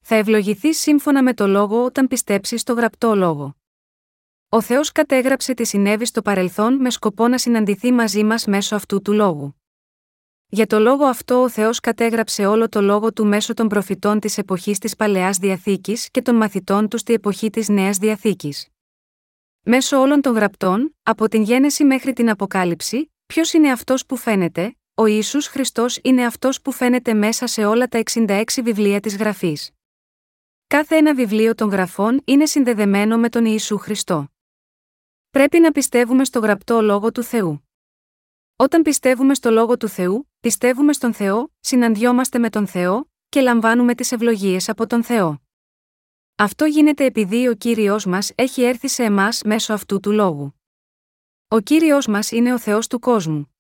Θα 0.02 0.16
ευλογηθείς 0.16 0.80
σύμφωνα 0.80 1.24
με 1.24 1.34
το 1.34 1.48
λόγο 1.48 1.84
όταν 1.86 2.08
πιστέψεις 2.08 2.62
στο 2.62 2.74
γραπτό 2.74 3.16
λόγο. 3.16 3.56
Ο 4.50 4.62
Θεός 4.62 4.92
κατέγραψε 4.92 5.54
τι 5.54 5.66
συνέβη 5.66 6.06
στο 6.06 6.22
παρελθόν 6.22 6.76
με 6.76 6.90
σκοπό 6.90 7.28
να 7.28 7.38
συναντηθεί 7.38 7.92
μαζί 7.92 8.24
μας 8.24 8.46
μέσω 8.46 8.76
αυτού 8.76 9.02
του 9.02 9.14
λόγου. 9.14 9.56
Για 10.48 10.68
το 10.68 10.80
λόγο 10.80 11.06
αυτό 11.06 11.42
ο 11.42 11.50
Θεός 11.50 11.80
κατέγραψε 11.80 12.46
όλο 12.46 12.70
το 12.70 12.82
λόγο 12.82 13.14
του 13.14 13.26
μέσω 13.26 13.54
των 13.54 13.68
προφητών 13.68 14.20
της 14.20 14.38
εποχής 14.38 14.78
της 14.78 14.96
Παλαιάς 14.96 15.38
Διαθήκης 15.38 16.12
και 16.12 16.22
των 16.22 16.36
μαθητών 16.36 16.88
τους 16.88 17.00
στη 17.00 17.14
εποχή 17.14 17.50
της 17.50 17.70
Νέας 17.70 17.98
Διαθήκης. 17.98 18.68
Μέσω 19.64 20.00
όλων 20.00 20.22
των 20.22 20.34
γραπτών, 20.34 20.96
από 21.04 21.28
την 21.28 21.42
γέννηση 21.42 21.84
μέχρι 21.84 22.14
την 22.14 22.30
Αποκάλυψη, 22.30 23.12
ποιος 23.26 23.54
είναι 23.54 23.72
αυτός 23.72 24.06
που 24.06 24.18
φαίνεται, 24.18 24.78
ο 24.94 25.06
Ιησούς 25.06 25.48
Χριστός 25.48 26.00
είναι 26.04 26.26
αυτός 26.26 26.62
που 26.62 26.72
φαίνεται 26.72 27.14
μέσα 27.14 27.48
σε 27.48 27.66
όλα 27.66 27.88
τα 27.88 28.04
66 28.12 28.44
βιβλία 28.64 29.00
της 29.00 29.18
Γραφής. 29.18 29.72
Κάθε 30.68 30.96
ένα 30.96 31.16
βιβλίο 31.16 31.56
των 31.56 31.70
γραφών 31.70 32.22
είναι 32.26 32.46
συνδεδεμένο 32.46 33.18
με 33.18 33.30
τον 33.30 33.46
Ιησού 33.46 33.78
Χριστό. 33.78 34.28
Πρέπει 35.30 35.60
να 35.60 35.72
πιστεύουμε 35.72 36.26
στο 36.26 36.40
γραπτό 36.40 36.82
λόγο 36.82 37.12
του 37.12 37.24
Θεού. 37.24 37.70
Όταν 38.56 38.82
πιστεύουμε 38.82 39.34
στο 39.34 39.52
λόγο 39.52 39.78
του 39.78 39.88
Θεού, 39.88 40.30
πιστεύουμε 40.40 40.94
στον 40.94 41.14
Θεό, 41.14 41.54
συναντιόμαστε 41.60 42.40
με 42.40 42.50
τον 42.50 42.68
Θεό 42.68 43.10
και 43.30 43.42
λαμβάνουμε 43.42 43.96
τις 43.96 44.12
ευλογίες 44.12 44.70
από 44.70 44.88
τον 44.88 45.04
Θεό. 45.04 45.42
Αυτό 46.36 46.66
γίνεται 46.66 47.06
επειδή 47.06 47.48
ο 47.48 47.54
κύριος 47.56 48.06
μας 48.06 48.32
έχει 48.36 48.62
έρθει 48.64 48.88
σε 48.88 49.04
εμάς 49.04 49.42
μέσω 49.44 49.74
αυτού 49.74 50.00
του 50.00 50.12
λόγου. 50.12 50.62
Ο 51.48 51.60
κύριος 51.60 52.08
μας 52.08 52.32
είναι 52.32 52.54
ο 52.54 52.60
Θεός 52.60 52.88
του 52.88 53.00
κόσμου. 53.00 53.56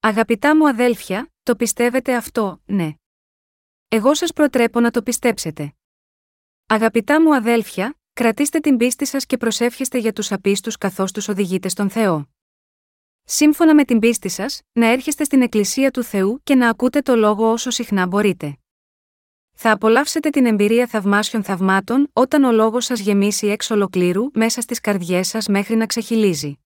Αγαπητά 0.00 0.56
μου 0.56 0.68
αδέλφια, 0.68 1.32
το 1.42 1.56
πιστεύετε 1.56 2.16
αυτό, 2.16 2.62
ναι. 2.64 2.94
Εγώ 3.88 4.14
σας 4.14 4.32
προτρέπω 4.32 4.80
να 4.80 4.90
το 4.90 5.02
πιστέψετε. 5.02 5.74
Αγαπητά 6.66 7.22
μου 7.22 7.34
αδέλφια, 7.34 7.98
κρατήστε 8.12 8.60
την 8.60 8.76
πίστη 8.76 9.06
σας 9.06 9.26
και 9.26 9.36
προσεύχεστε 9.36 9.98
για 9.98 10.12
τους 10.12 10.32
απίστους 10.32 10.76
καθώς 10.76 11.12
τους 11.12 11.28
οδηγείτε 11.28 11.68
στον 11.68 11.90
Θεό. 11.90 12.28
Σύμφωνα 13.24 13.74
με 13.74 13.84
την 13.84 13.98
πίστη 13.98 14.28
σας, 14.28 14.60
να 14.72 14.86
έρχεστε 14.86 15.24
στην 15.24 15.42
Εκκλησία 15.42 15.90
του 15.90 16.02
Θεού 16.02 16.40
και 16.44 16.54
να 16.54 16.68
ακούτε 16.68 17.00
το 17.00 17.14
λόγο 17.16 17.50
όσο 17.50 17.70
συχνά 17.70 18.06
μπορείτε. 18.06 18.58
Θα 19.60 19.70
απολαύσετε 19.70 20.30
την 20.30 20.46
εμπειρία 20.46 20.86
θαυμάσιων 20.86 21.42
θαυμάτων 21.42 22.10
όταν 22.12 22.44
ο 22.44 22.52
λόγος 22.52 22.84
σας 22.84 23.00
γεμίσει 23.00 23.46
εξ 23.46 23.70
ολοκλήρου 23.70 24.30
μέσα 24.34 24.60
στις 24.60 24.80
καρδιές 24.80 25.28
σας 25.28 25.46
μέχρι 25.46 25.76
να 25.76 25.86
ξεχυλίζει. 25.86 26.58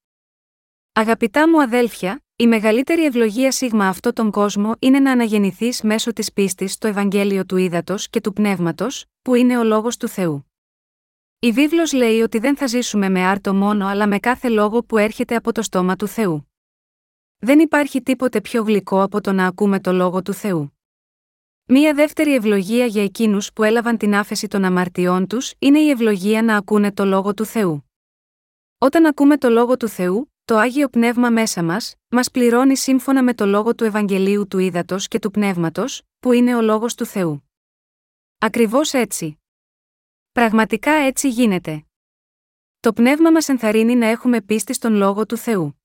Αγαπητά 0.92 1.48
μου 1.48 1.62
αδέλφια, 1.62 2.24
η 2.36 2.46
μεγαλύτερη 2.46 3.04
ευλογία 3.04 3.52
σίγμα 3.52 3.88
αυτό 3.88 4.12
τον 4.12 4.30
κόσμο 4.30 4.74
είναι 4.78 5.00
να 5.00 5.10
αναγεννηθείς 5.12 5.82
μέσω 5.82 6.12
της 6.12 6.32
πίστης 6.32 6.72
στο 6.72 6.86
Ευαγγέλιο 6.86 7.44
του 7.44 7.56
Ήδατος 7.56 8.08
και 8.08 8.20
του 8.20 8.32
Πνεύματος, 8.32 9.04
που 9.22 9.34
είναι 9.34 9.58
ο 9.58 9.64
λόγος 9.64 9.96
του 9.96 10.08
Θεού. 10.08 10.52
Η 11.38 11.52
βίβλος 11.52 11.92
λέει 11.92 12.20
ότι 12.20 12.38
δεν 12.38 12.56
θα 12.56 12.66
ζήσουμε 12.66 13.08
με 13.08 13.24
άρτο 13.26 13.54
μόνο 13.54 13.86
αλλά 13.86 14.06
με 14.06 14.18
κάθε 14.18 14.48
λόγο 14.48 14.84
που 14.84 14.98
έρχεται 14.98 15.36
από 15.36 15.52
το 15.52 15.62
στόμα 15.62 15.96
του 15.96 16.06
Θεού. 16.06 16.50
Δεν 17.38 17.58
υπάρχει 17.58 18.02
τίποτε 18.02 18.40
πιο 18.40 18.62
γλυκό 18.62 19.02
από 19.02 19.20
το 19.20 19.32
να 19.32 19.46
ακούμε 19.46 19.80
το 19.80 19.92
λόγο 19.92 20.22
του 20.22 20.32
Θεού. 20.32 20.72
Μία 21.66 21.94
δεύτερη 21.94 22.34
ευλογία 22.34 22.86
για 22.86 23.02
εκείνους 23.02 23.52
που 23.52 23.62
έλαβαν 23.62 23.96
την 23.96 24.14
άφεση 24.14 24.48
των 24.48 24.64
αμαρτιών 24.64 25.26
τους 25.26 25.54
είναι 25.58 25.78
η 25.78 25.90
ευλογία 25.90 26.42
να 26.42 26.56
ακούνε 26.56 26.92
το 26.92 27.04
λόγο 27.04 27.34
του 27.34 27.44
Θεού. 27.44 27.90
Όταν 28.78 29.06
ακούμε 29.06 29.36
το 29.36 29.48
λόγο 29.48 29.76
του 29.76 29.88
Θεού, 29.88 30.32
το 30.44 30.56
άγιο 30.56 30.88
πνεύμα 30.88 31.30
μέσα 31.30 31.62
μας, 31.62 31.94
μας 32.08 32.30
πληρώνει 32.30 32.76
σύμφωνα 32.76 33.22
με 33.22 33.34
το 33.34 33.46
λόγο 33.46 33.74
του 33.74 33.84
Ευαγγελίου 33.84 34.48
του 34.48 34.58
Ήδατος 34.58 35.08
και 35.08 35.18
του 35.18 35.30
Πνεύματος, 35.30 36.02
που 36.20 36.32
είναι 36.32 36.56
ο 36.56 36.60
λόγος 36.60 36.94
του 36.94 37.04
Θεού. 37.04 37.50
Ακριβώς 38.38 38.92
έτσι. 38.92 39.40
Πραγματικά 40.32 40.92
έτσι 40.92 41.28
γίνεται. 41.28 41.84
Το 42.80 42.92
πνεύμα 42.92 43.30
μας 43.30 43.48
ενθαρρύνει 43.48 43.94
να 43.94 44.06
έχουμε 44.06 44.40
πίστη 44.40 44.72
στον 44.72 44.94
λόγο 44.94 45.26
του 45.26 45.36
Θεού. 45.36 45.81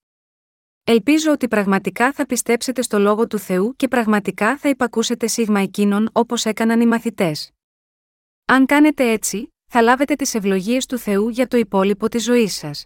Ελπίζω 0.90 1.32
ότι 1.32 1.48
πραγματικά 1.48 2.12
θα 2.12 2.26
πιστέψετε 2.26 2.82
στο 2.82 3.00
λόγο 3.00 3.28
του 3.28 3.40
Θεού 3.40 3.76
και 3.76 3.88
πραγματικά 3.88 4.58
θα 4.58 4.70
υπακούσετε 4.70 5.28
σίγμα 5.28 5.60
εκείνων 5.60 6.10
όπως 6.12 6.46
έκαναν 6.46 6.82
οι 6.82 6.86
μαθητές. 6.86 7.52
Αν 8.46 8.66
κάνετε 8.66 9.12
έτσι, 9.12 9.54
θα 9.66 9.82
λάβετε 9.82 10.16
τις 10.16 10.34
ευλογίες 10.34 10.86
του 10.86 10.98
Θεού 10.98 11.30
για 11.30 11.48
το 11.48 11.58
υπόλοιπο 11.58 12.10
της 12.10 12.24
ζωής 12.24 12.54
σας. 12.54 12.86